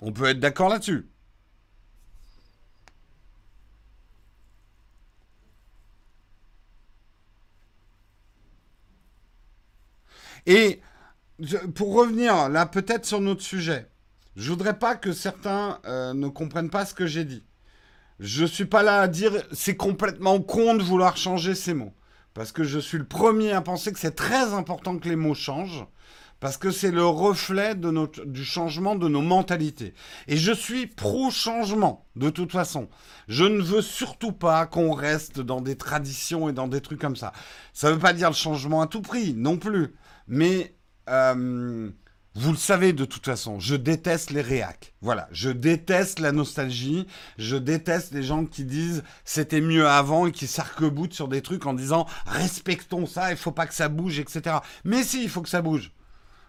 [0.01, 1.09] On peut être d'accord là-dessus.
[10.47, 10.81] Et
[11.75, 13.89] pour revenir là peut-être sur notre sujet,
[14.37, 17.45] je voudrais pas que certains euh, ne comprennent pas ce que j'ai dit.
[18.21, 21.95] Je suis pas là à dire c'est complètement con de vouloir changer ces mots.
[22.33, 25.35] Parce que je suis le premier à penser que c'est très important que les mots
[25.35, 25.87] changent.
[26.41, 29.95] Parce que c'est le reflet de notre, du changement de nos mentalités.
[30.27, 32.89] Et je suis pro-changement, de toute façon.
[33.29, 37.17] Je ne veux surtout pas qu'on reste dans des traditions et dans des trucs comme
[37.17, 37.33] ça.
[37.73, 39.95] Ça ne veut pas dire le changement à tout prix, non plus.
[40.27, 40.75] Mais
[41.09, 41.91] euh,
[42.37, 44.95] vous le savez de toute façon, je déteste les réacs.
[45.01, 47.07] Voilà, je déteste la nostalgie,
[47.39, 51.65] je déteste les gens qui disent c'était mieux avant et qui s'arc-boutent sur des trucs
[51.67, 54.57] en disant respectons ça, il faut pas que ça bouge, etc.
[54.83, 55.93] Mais si, il faut que ça bouge.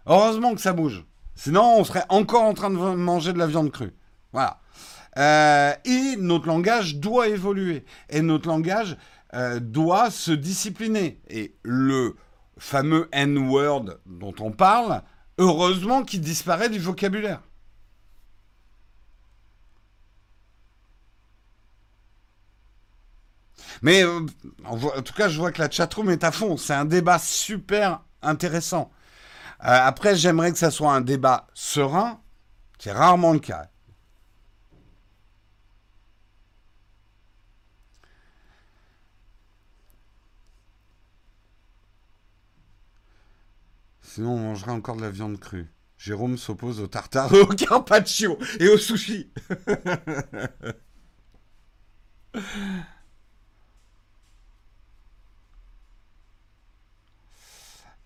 [0.07, 1.05] Heureusement que ça bouge.
[1.35, 3.93] Sinon, on serait encore en train de manger de la viande crue.
[4.31, 4.61] Voilà.
[5.17, 7.85] Euh, et notre langage doit évoluer.
[8.09, 8.97] Et notre langage
[9.33, 11.19] euh, doit se discipliner.
[11.29, 12.15] Et le
[12.57, 15.01] fameux N-word dont on parle,
[15.37, 17.41] heureusement qu'il disparaît du vocabulaire.
[23.81, 24.25] Mais euh,
[24.65, 26.57] en tout cas, je vois que la chatroom est à fond.
[26.57, 28.91] C'est un débat super intéressant.
[29.63, 32.19] Euh, après, j'aimerais que ça soit un débat serein.
[32.79, 33.67] C'est rarement le cas.
[44.15, 45.67] Sinon, on mangerait encore de la viande crue.
[45.97, 49.29] Jérôme s'oppose au tartare, au carpaccio et au sushi.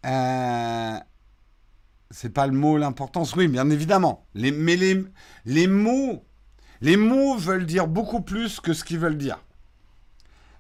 [0.05, 0.97] Euh,
[2.10, 4.26] c'est pas le mot l'importance, oui, bien évidemment.
[4.34, 6.24] Mais les, mots,
[6.80, 9.43] les mots veulent dire beaucoup plus que ce qu'ils veulent dire.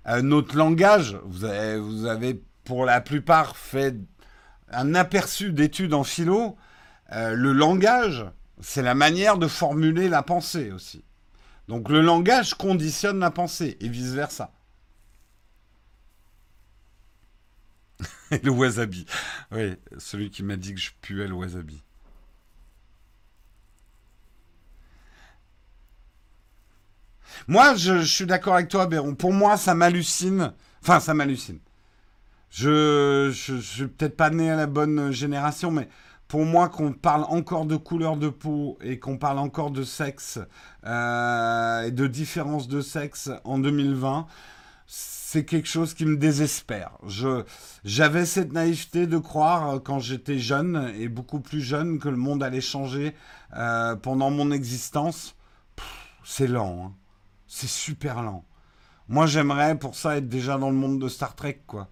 [0.07, 3.95] Euh, notre langage, vous avez pour la plupart fait
[4.71, 6.57] un aperçu d'études en philo.
[7.11, 8.25] Euh, le langage,
[8.61, 11.03] c'est la manière de formuler la pensée aussi.
[11.67, 14.51] Donc le langage conditionne la pensée et vice-versa.
[18.43, 19.05] le wasabi.
[19.51, 21.83] Oui, celui qui m'a dit que je puais le wasabi.
[27.47, 29.15] Moi, je, suis d'accord avec toi, Béron.
[29.15, 30.53] Pour moi, ça m'hallucine.
[30.81, 31.59] Enfin, ça m'hallucine.
[32.49, 35.87] Je, je, je suis peut-être pas né à la bonne génération, mais
[36.29, 40.37] pour moi, qu'on parle encore de couleur de peau et qu'on parle encore de sexe
[40.85, 44.27] euh, et de différence de sexe en 2020,
[44.85, 46.91] c'est quelque chose qui me désespère.
[47.83, 52.17] J'avais cette naïveté de croire euh, quand j'étais jeune et beaucoup plus jeune que le
[52.17, 53.15] monde allait changer
[53.55, 55.35] euh, pendant mon existence.
[56.23, 56.93] c'est lent, hein.
[57.47, 58.45] c'est super lent.
[59.07, 61.89] Moi, j'aimerais pour ça être déjà dans le monde de Star Trek, quoi.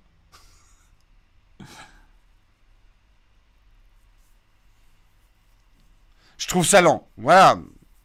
[6.38, 7.08] Je trouve ça lent.
[7.18, 7.58] Voilà.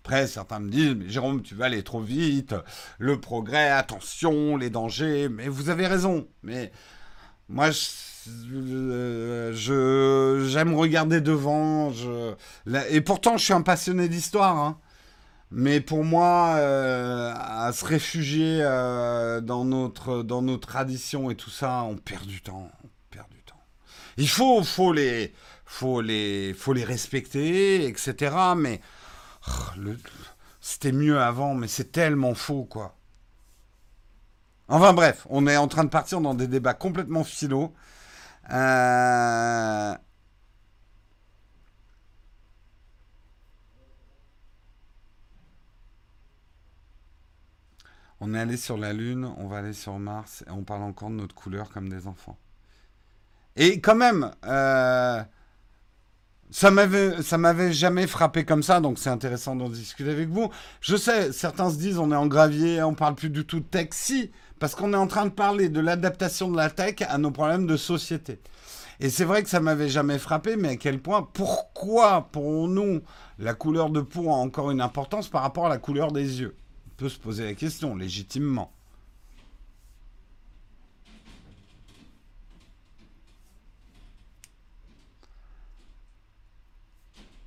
[0.02, 2.56] Après, certains me disent, mais Jérôme, tu vas aller trop vite,
[2.98, 6.26] le progrès, attention, les dangers, mais vous avez raison.
[6.42, 6.72] Mais
[7.48, 9.52] moi, je,
[10.48, 11.92] j'aime regarder devant.
[12.90, 14.56] Et pourtant, je suis un passionné d'histoire.
[14.56, 14.80] Hein.
[15.52, 21.96] Mais pour moi, euh, à se réfugier euh, dans nos traditions et tout ça, on
[21.96, 22.70] perd du temps.
[22.82, 23.62] On perd du temps.
[24.16, 25.32] Il faut, les
[25.64, 28.54] faut les, faut les respecter, etc.
[28.56, 28.80] Mais
[29.48, 29.80] oh,
[30.60, 32.96] c'était mieux avant, mais c'est tellement faux, quoi.
[34.68, 37.74] Enfin bref, on est en train de partir dans des débats complètement philo.
[38.50, 39.94] Euh,
[48.20, 51.10] on est allé sur la Lune, on va aller sur Mars, et on parle encore
[51.10, 52.38] de notre couleur comme des enfants.
[53.56, 55.22] Et quand même, euh,
[56.50, 60.50] ça m'avait, m'avait jamais frappé comme ça, donc c'est intéressant d'en discuter avec vous.
[60.80, 63.64] Je sais, certains se disent on est en gravier, on parle plus du tout de
[63.64, 63.88] tech.
[63.92, 67.30] Si, parce qu'on est en train de parler de l'adaptation de la tech à nos
[67.30, 68.40] problèmes de société.
[69.00, 73.00] Et c'est vrai que ça m'avait jamais frappé, mais à quel point, pourquoi pour nous
[73.38, 76.54] la couleur de peau a encore une importance par rapport à la couleur des yeux?
[76.86, 78.72] On peut se poser la question légitimement.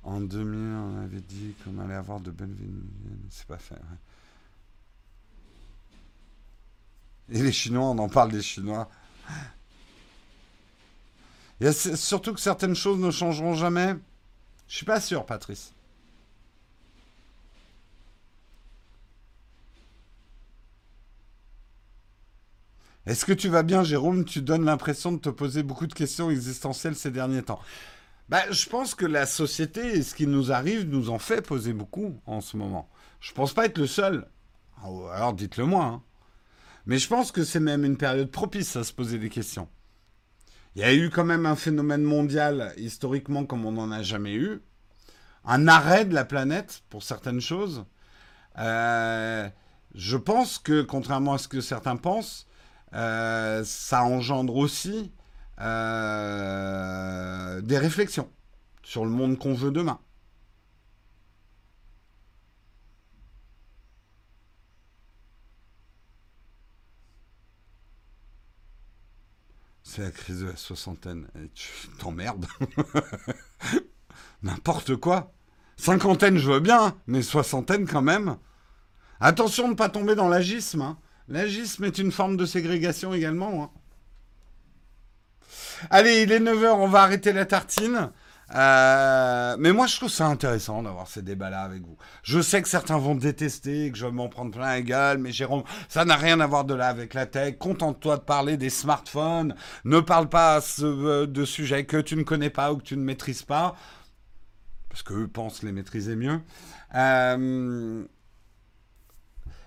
[0.06, 2.54] En 2000, on avait dit qu'on allait avoir de belles
[3.28, 3.74] C'est pas fait.
[7.28, 8.88] Et les Chinois, on en parle des Chinois.
[11.60, 13.96] A surtout que certaines choses ne changeront jamais.
[14.68, 15.72] Je suis pas sûr, Patrice.
[23.06, 24.24] Est-ce que tu vas bien, Jérôme?
[24.24, 27.60] Tu donnes l'impression de te poser beaucoup de questions existentielles ces derniers temps.
[28.28, 31.72] Bah, je pense que la société et ce qui nous arrive nous en fait poser
[31.72, 32.88] beaucoup en ce moment.
[33.20, 34.26] Je pense pas être le seul.
[34.82, 35.84] Ah alors dites-le moi.
[35.84, 36.02] Hein.
[36.86, 39.68] Mais je pense que c'est même une période propice à se poser des questions.
[40.74, 44.34] Il y a eu quand même un phénomène mondial historiquement comme on n'en a jamais
[44.34, 44.60] eu.
[45.44, 47.84] Un arrêt de la planète pour certaines choses.
[48.58, 49.48] Euh,
[49.94, 52.46] je pense que, contrairement à ce que certains pensent,
[52.92, 55.12] euh, ça engendre aussi
[55.60, 58.30] euh, des réflexions
[58.82, 59.98] sur le monde qu'on veut demain.
[69.82, 71.28] C'est la crise de la soixantaine.
[71.42, 72.46] Et tu t'emmerdes.
[74.42, 75.32] N'importe quoi.
[75.78, 78.36] Cinquantaine, je veux bien, mais soixantaine quand même.
[79.20, 80.82] Attention de ne pas tomber dans l'agisme.
[80.82, 80.98] Hein.
[81.28, 83.64] L'agisme est une forme de ségrégation également.
[83.64, 83.70] Hein.
[85.90, 88.10] Allez, il est 9h, on va arrêter la tartine.
[88.54, 91.96] Euh, mais moi, je trouve ça intéressant d'avoir ces débats-là avec vous.
[92.22, 95.64] Je sais que certains vont détester, que je vais m'en prendre plein gueule, mais Jérôme,
[95.88, 97.58] ça n'a rien à voir de là avec la tech.
[97.58, 99.54] Contente-toi de parler des smartphones.
[99.84, 103.02] Ne parle pas euh, de sujets que tu ne connais pas ou que tu ne
[103.02, 103.74] maîtrises pas.
[104.88, 106.40] Parce qu'eux pensent les maîtriser mieux.
[106.94, 108.04] Euh,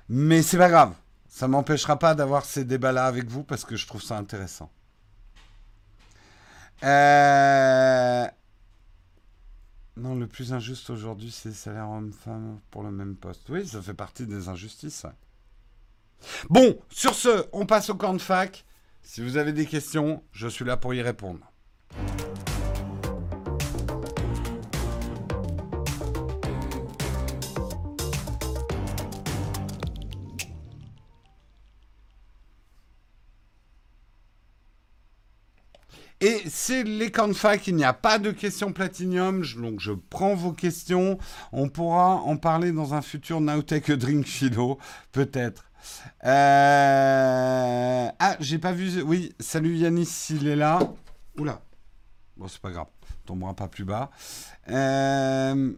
[0.08, 0.94] mais c'est pas grave.
[1.28, 4.72] Ça m'empêchera pas d'avoir ces débats-là avec vous parce que je trouve ça intéressant.
[6.84, 8.28] Euh...
[9.98, 13.50] Non, le plus injuste aujourd'hui, c'est salaire homme-femme pour le même poste.
[13.50, 15.06] Oui, ça fait partie des injustices.
[16.50, 18.66] Bon, sur ce, on passe au camp de fac.
[19.02, 21.52] Si vous avez des questions, je suis là pour y répondre.
[36.22, 40.52] Et c'est les fac, il n'y a pas de questions platinium, donc je prends vos
[40.52, 41.18] questions.
[41.54, 44.78] On pourra en parler dans un futur Nowtech Drink Philo,
[45.14, 45.72] peut-être.
[46.26, 49.02] Euh, ah, j'ai pas vu.
[49.02, 50.80] Oui, salut Yanis, s'il est là.
[51.38, 51.62] Oula.
[52.36, 52.88] Bon, c'est pas grave.
[53.26, 54.12] Tombera pas plus bas.
[54.70, 55.72] Euh,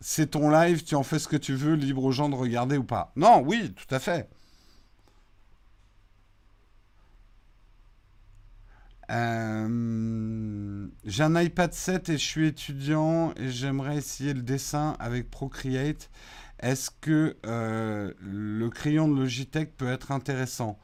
[0.00, 2.76] c'est ton live, tu en fais ce que tu veux, libre aux gens de regarder
[2.76, 3.12] ou pas.
[3.14, 4.28] Non, oui, tout à fait.
[9.10, 15.30] Euh, j'ai un iPad 7 et je suis étudiant et j'aimerais essayer le dessin avec
[15.30, 16.10] Procreate.
[16.60, 20.78] Est-ce que euh, le crayon de Logitech peut être intéressant?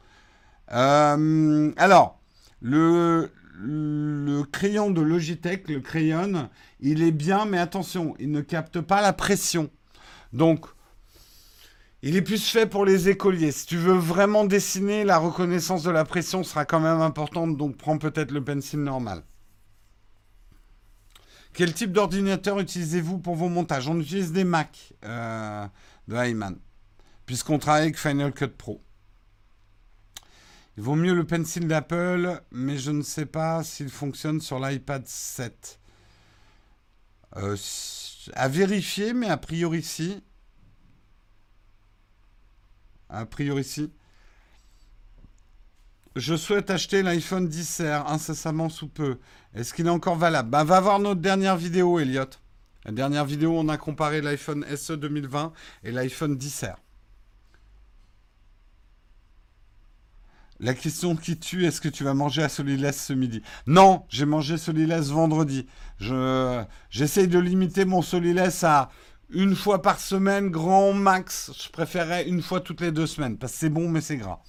[0.73, 2.19] Euh, Alors,
[2.61, 6.49] le, le crayon de Logitech, le crayon,
[6.81, 9.69] il est bien, mais attention, il ne capte pas la pression.
[10.33, 10.65] Donc,
[12.03, 13.51] il est plus fait pour les écoliers.
[13.51, 17.77] Si tu veux vraiment dessiner, la reconnaissance de la pression sera quand même importante, donc
[17.77, 19.23] prends peut-être le pencil normal.
[21.53, 23.87] Quel type d'ordinateur utilisez-vous pour vos montages?
[23.87, 25.65] On utilise des Mac euh,
[26.07, 26.55] de Hyman,
[27.25, 28.83] puisqu'on travaille avec Final Cut Pro.
[30.77, 35.07] Il vaut mieux le pencil d'Apple, mais je ne sais pas s'il fonctionne sur l'iPad
[35.07, 35.79] 7.
[37.37, 37.57] Euh,
[38.33, 40.21] à vérifier, mais a priori si
[43.09, 43.91] a priori si.
[46.15, 49.19] Je souhaite acheter l'iPhone 10R incessamment sous peu.
[49.53, 50.49] Est-ce qu'il est encore valable?
[50.49, 52.25] Bah, Va voir notre dernière vidéo, Elliot.
[52.85, 55.53] La dernière vidéo, on a comparé l'iPhone SE 2020
[55.83, 56.75] et l'iPhone 10R.
[60.59, 63.43] La question qui tue, est-ce que tu vas manger à Solilès ce midi?
[63.67, 65.67] Non, j'ai mangé Solilès vendredi.
[65.99, 68.89] J'essaye de limiter mon Solilès à
[69.29, 71.51] une fois par semaine, grand max.
[71.61, 74.41] Je préférerais une fois toutes les deux semaines, parce que c'est bon, mais c'est gras.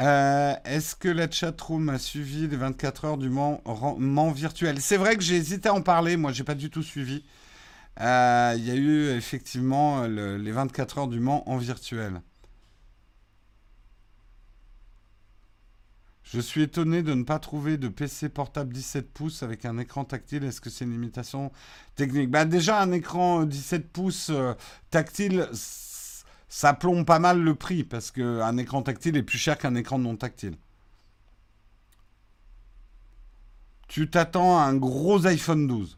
[0.00, 4.80] Euh, est-ce que la chatroom a suivi les 24 heures du Mans, virtuel?
[4.80, 7.24] C'est vrai que j'ai hésité à en parler, moi j'ai pas du tout suivi.
[8.00, 12.22] Euh, il y a eu effectivement les 24 heures du Mans en virtuel.
[16.30, 20.04] Je suis étonné de ne pas trouver de PC portable 17 pouces avec un écran
[20.04, 20.44] tactile.
[20.44, 21.50] Est-ce que c'est une limitation
[21.96, 22.30] technique?
[22.30, 24.52] Bah Déjà, un écran 17 euh, pouces euh,
[24.90, 25.48] tactile,
[26.50, 29.98] ça plombe pas mal le prix parce qu'un écran tactile est plus cher qu'un écran
[29.98, 30.56] non tactile.
[33.88, 35.97] Tu t'attends à un gros iPhone 12.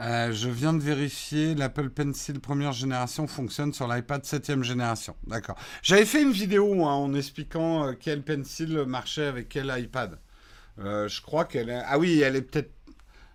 [0.00, 5.14] Euh, je viens de vérifier, l'Apple Pencil première génération fonctionne sur l'iPad 7 génération.
[5.26, 5.56] D'accord.
[5.82, 10.18] J'avais fait une vidéo en expliquant euh, quel Pencil marchait avec quel iPad.
[10.78, 11.82] Euh, je crois qu'elle est...
[11.86, 12.72] Ah oui, elle est peut-être...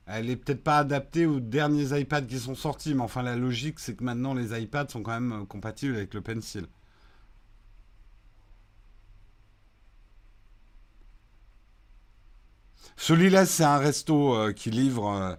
[0.07, 3.79] Elle est peut-être pas adaptée aux derniers iPads qui sont sortis, mais enfin la logique
[3.79, 6.67] c'est que maintenant les iPads sont quand même compatibles avec le Pencil.
[12.97, 15.37] Celui-là, c'est un resto qui livre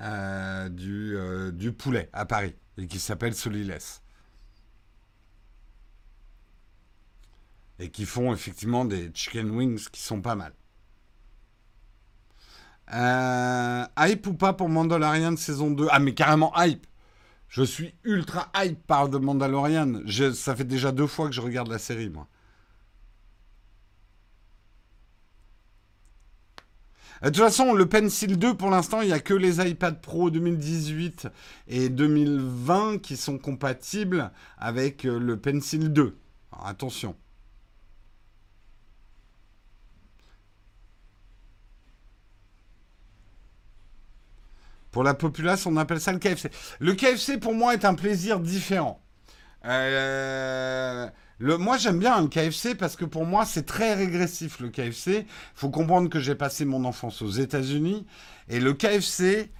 [0.00, 4.00] euh, du, euh, du, poulet à Paris et qui s'appelle Solilès.
[7.80, 10.52] Et qui font effectivement des chicken wings qui sont pas mal.
[12.94, 16.86] Euh, hype ou pas pour Mandalorian saison 2 Ah mais carrément hype
[17.48, 20.02] Je suis ultra hype par The Mandalorian.
[20.34, 22.28] ça fait déjà deux fois que je regarde la série moi.
[27.22, 30.30] De toute façon, le Pencil 2, pour l'instant, il n'y a que les iPad Pro
[30.30, 31.28] 2018
[31.66, 36.16] et 2020 qui sont compatibles avec euh, le Pencil 2.
[36.64, 37.16] attention.
[44.90, 46.50] Pour la populace, on appelle ça le KFC.
[46.80, 49.00] Le KFC, pour moi, est un plaisir différent.
[49.64, 51.08] Euh,
[51.40, 55.20] Moi, j'aime bien le KFC parce que pour moi, c'est très régressif le KFC.
[55.20, 58.06] Il faut comprendre que j'ai passé mon enfance aux États-Unis
[58.48, 59.50] et le KFC.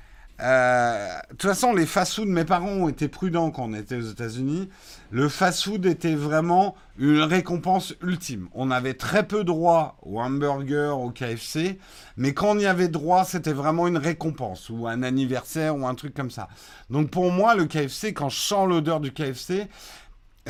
[0.40, 4.10] Euh, de toute façon, les fast-food, mes parents ont été prudents quand on était aux
[4.10, 4.68] États-Unis.
[5.10, 8.48] Le fast-food était vraiment une récompense ultime.
[8.54, 11.78] On avait très peu droit au hamburger, au KFC,
[12.16, 15.94] mais quand on y avait droit, c'était vraiment une récompense ou un anniversaire ou un
[15.94, 16.48] truc comme ça.
[16.90, 19.68] Donc pour moi, le KFC, quand je sens l'odeur du KFC,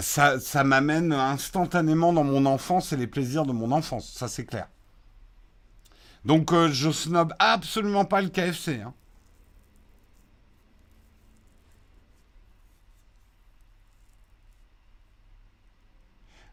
[0.02, 4.68] ça, m'amène instantanément dans mon enfance et les plaisirs de mon enfance, ça c'est clair.
[6.24, 8.80] Donc euh, je snob absolument pas le KFC.
[8.82, 8.94] Hein.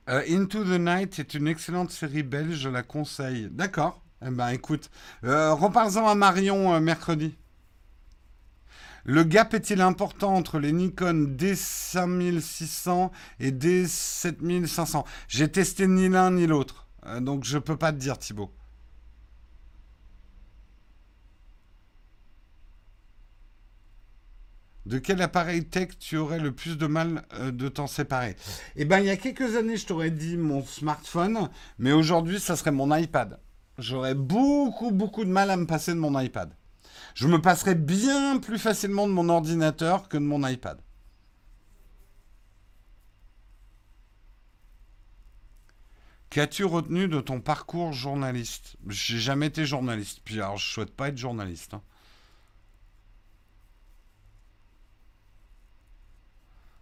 [0.07, 3.49] Euh, Into the Night est une excellente série belge, je la conseille.
[3.51, 4.01] D'accord.
[4.25, 4.89] Eh ben écoute,
[5.23, 7.35] euh, reparlons à Marion mercredi.
[9.07, 16.47] Le gap est-il important entre les Nikon D5600 et D7500 J'ai testé ni l'un ni
[16.47, 18.51] l'autre, euh, donc je peux pas te dire Thibaut.
[24.87, 28.35] De quel appareil tech tu aurais le plus de mal euh, de t'en séparer?
[28.75, 32.55] Eh bien, il y a quelques années, je t'aurais dit mon smartphone, mais aujourd'hui, ça
[32.55, 33.39] serait mon iPad.
[33.77, 36.55] J'aurais beaucoup, beaucoup de mal à me passer de mon iPad
[37.15, 40.79] je me passerais bien plus facilement de mon ordinateur que de mon iPad.
[46.29, 48.75] Qu'as-tu retenu de ton parcours journaliste?
[48.89, 50.19] J'ai jamais été journaliste.
[50.25, 51.73] Puis alors, je souhaite pas être journaliste.
[51.73, 51.81] Hein.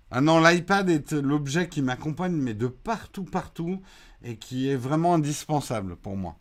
[0.10, 3.82] Ah non, l'iPad est l'objet qui m'accompagne, mais de partout, partout,
[4.24, 6.38] et qui est vraiment indispensable pour moi.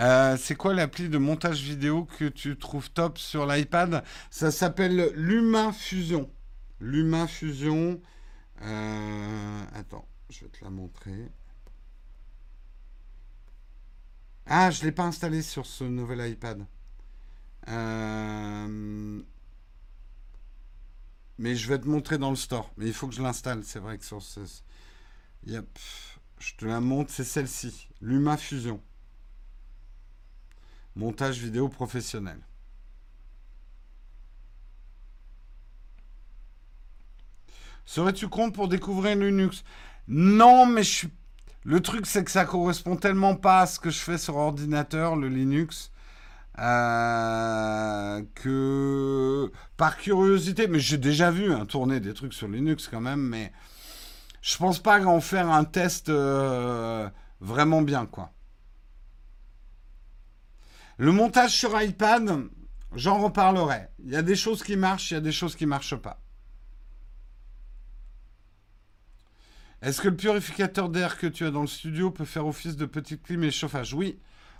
[0.00, 4.02] Euh, c'est quoi l'appli de montage vidéo que tu trouves top sur l'iPad?
[4.30, 6.30] Ça s'appelle Luma Fusion.
[6.80, 8.00] Luma Fusion.
[8.62, 11.30] Euh, attends, je vais te la montrer.
[14.46, 16.64] Ah, je ne l'ai pas installé sur ce nouvel iPad.
[17.68, 19.22] Euh,
[21.38, 22.72] mais je vais te montrer dans le store.
[22.78, 23.64] Mais il faut que je l'installe.
[23.64, 24.40] C'est vrai que sur ce.
[25.46, 25.78] Yep.
[26.38, 27.88] Je te la montre, c'est celle-ci.
[28.00, 28.80] Luma Fusion.
[30.96, 32.38] Montage vidéo professionnel.
[37.84, 39.64] Serais-tu compte pour découvrir Linux?
[40.06, 41.10] Non, mais je suis...
[41.64, 45.16] Le truc, c'est que ça correspond tellement pas à ce que je fais sur ordinateur,
[45.16, 45.90] le Linux,
[46.58, 53.00] euh, que par curiosité, mais j'ai déjà vu hein, tourner des trucs sur Linux quand
[53.00, 53.52] même, mais
[54.40, 57.10] je pense pas en faire un test euh,
[57.40, 58.32] vraiment bien, quoi.
[61.00, 62.30] Le montage sur iPad,
[62.94, 63.88] j'en reparlerai.
[64.04, 65.96] Il y a des choses qui marchent, il y a des choses qui ne marchent
[65.96, 66.20] pas.
[69.80, 72.84] Est-ce que le purificateur d'air que tu as dans le studio peut faire office de
[72.84, 73.94] petite clim et chauffage?
[73.94, 74.18] Oui.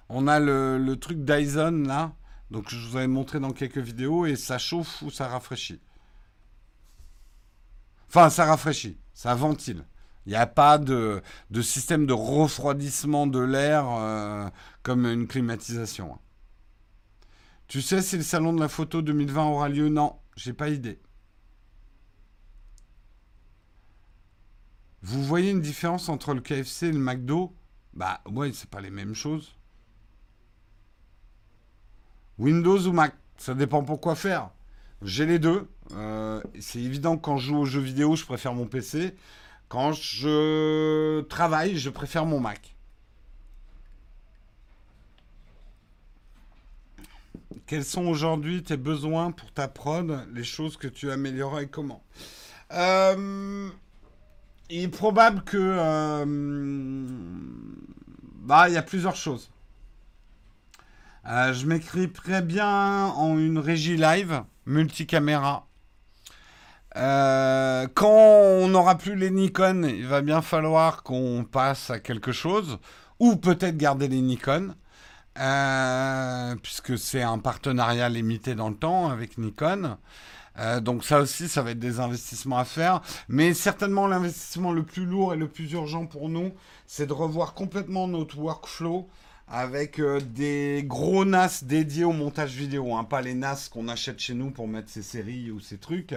[0.08, 2.14] On a le, truc Dyson là.
[2.50, 5.82] Donc je vous avais montré dans quelques vidéos et ça chauffe ou ça rafraîchit.
[8.08, 9.84] Enfin, ça rafraîchit, ça ventile.
[10.24, 11.20] Il n'y a pas de,
[11.60, 14.48] système de refroidissement de l'air euh,
[14.82, 16.18] comme une climatisation.
[17.70, 20.98] Tu sais si le salon de la photo 2020 aura lieu Non, j'ai pas idée.
[25.02, 27.54] Vous voyez une différence entre le KFC et le McDo?
[27.94, 29.54] Bah ouais, c'est pas les mêmes choses.
[32.38, 34.50] Windows ou Mac, ça dépend pour quoi faire.
[35.02, 35.68] J'ai les deux.
[35.92, 39.14] Euh, c'est évident que quand je joue aux jeux vidéo, je préfère mon PC.
[39.68, 42.74] Quand je travaille, je préfère mon Mac.
[47.66, 52.02] Quels sont aujourd'hui tes besoins pour ta prod, les choses que tu améliorerais et comment
[52.72, 53.68] euh,
[54.68, 55.56] Il est probable que...
[55.58, 56.24] Euh,
[58.42, 59.50] bah, il y a plusieurs choses.
[61.28, 65.66] Euh, je m'écrirais bien en une régie live, multicaméra.
[66.94, 72.78] quand on n'aura plus les Nikon, il va bien falloir qu'on passe à quelque chose,
[73.18, 74.74] ou peut-être garder les Nikon.
[75.38, 79.96] Euh, puisque c'est un partenariat limité dans le temps avec Nikon.
[80.58, 83.00] Euh, donc ça aussi, ça va être des investissements à faire.
[83.28, 86.52] Mais certainement l'investissement le plus lourd et le plus urgent pour nous,
[86.86, 89.08] c'est de revoir complètement notre workflow
[89.50, 94.20] avec euh, des gros NAS dédiés au montage vidéo, hein, pas les NAS qu'on achète
[94.20, 96.14] chez nous pour mettre ses séries ou ses trucs.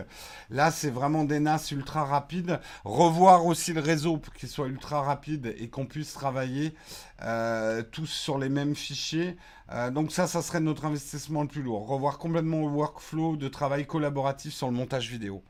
[0.51, 2.60] Là, c'est vraiment des NAS ultra rapides.
[2.85, 6.76] Revoir aussi le réseau pour qu'il soit ultra rapide et qu'on puisse travailler
[7.23, 9.35] euh, tous sur les mêmes fichiers.
[9.72, 11.88] Euh, donc ça, ça serait notre investissement le plus lourd.
[11.88, 15.43] Revoir complètement le workflow de travail collaboratif sur le montage vidéo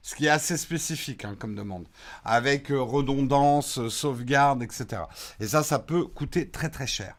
[0.00, 1.86] ce qui est assez spécifique hein, comme demande,
[2.24, 5.02] avec redondance, sauvegarde, etc.
[5.40, 7.18] Et ça, ça peut coûter très très cher.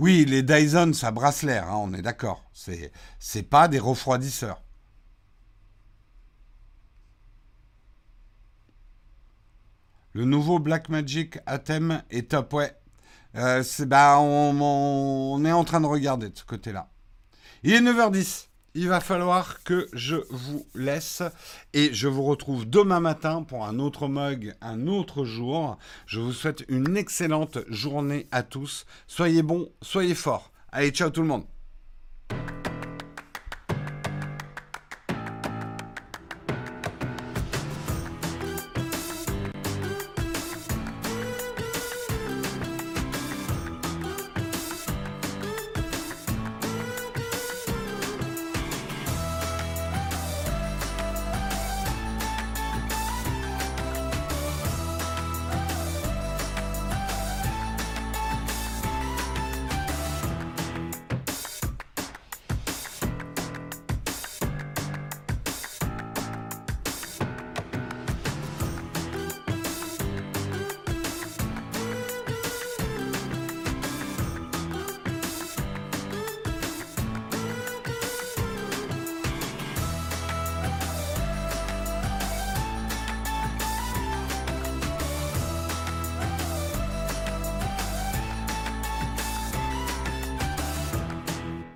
[0.00, 2.42] Oui, les Dyson, ça brasse l'air, hein, on est d'accord.
[2.54, 4.62] C'est, c'est pas des refroidisseurs.
[10.14, 12.74] Le nouveau Blackmagic Atem est top, ouais.
[13.36, 16.88] Euh, c'est, bah, on est en train de regarder de ce côté-là.
[17.62, 21.22] Il est 9h10 il va falloir que je vous laisse
[21.72, 25.78] et je vous retrouve demain matin pour un autre mug, un autre jour.
[26.06, 28.86] Je vous souhaite une excellente journée à tous.
[29.06, 30.52] Soyez bons, soyez forts.
[30.72, 31.44] Allez, ciao tout le monde.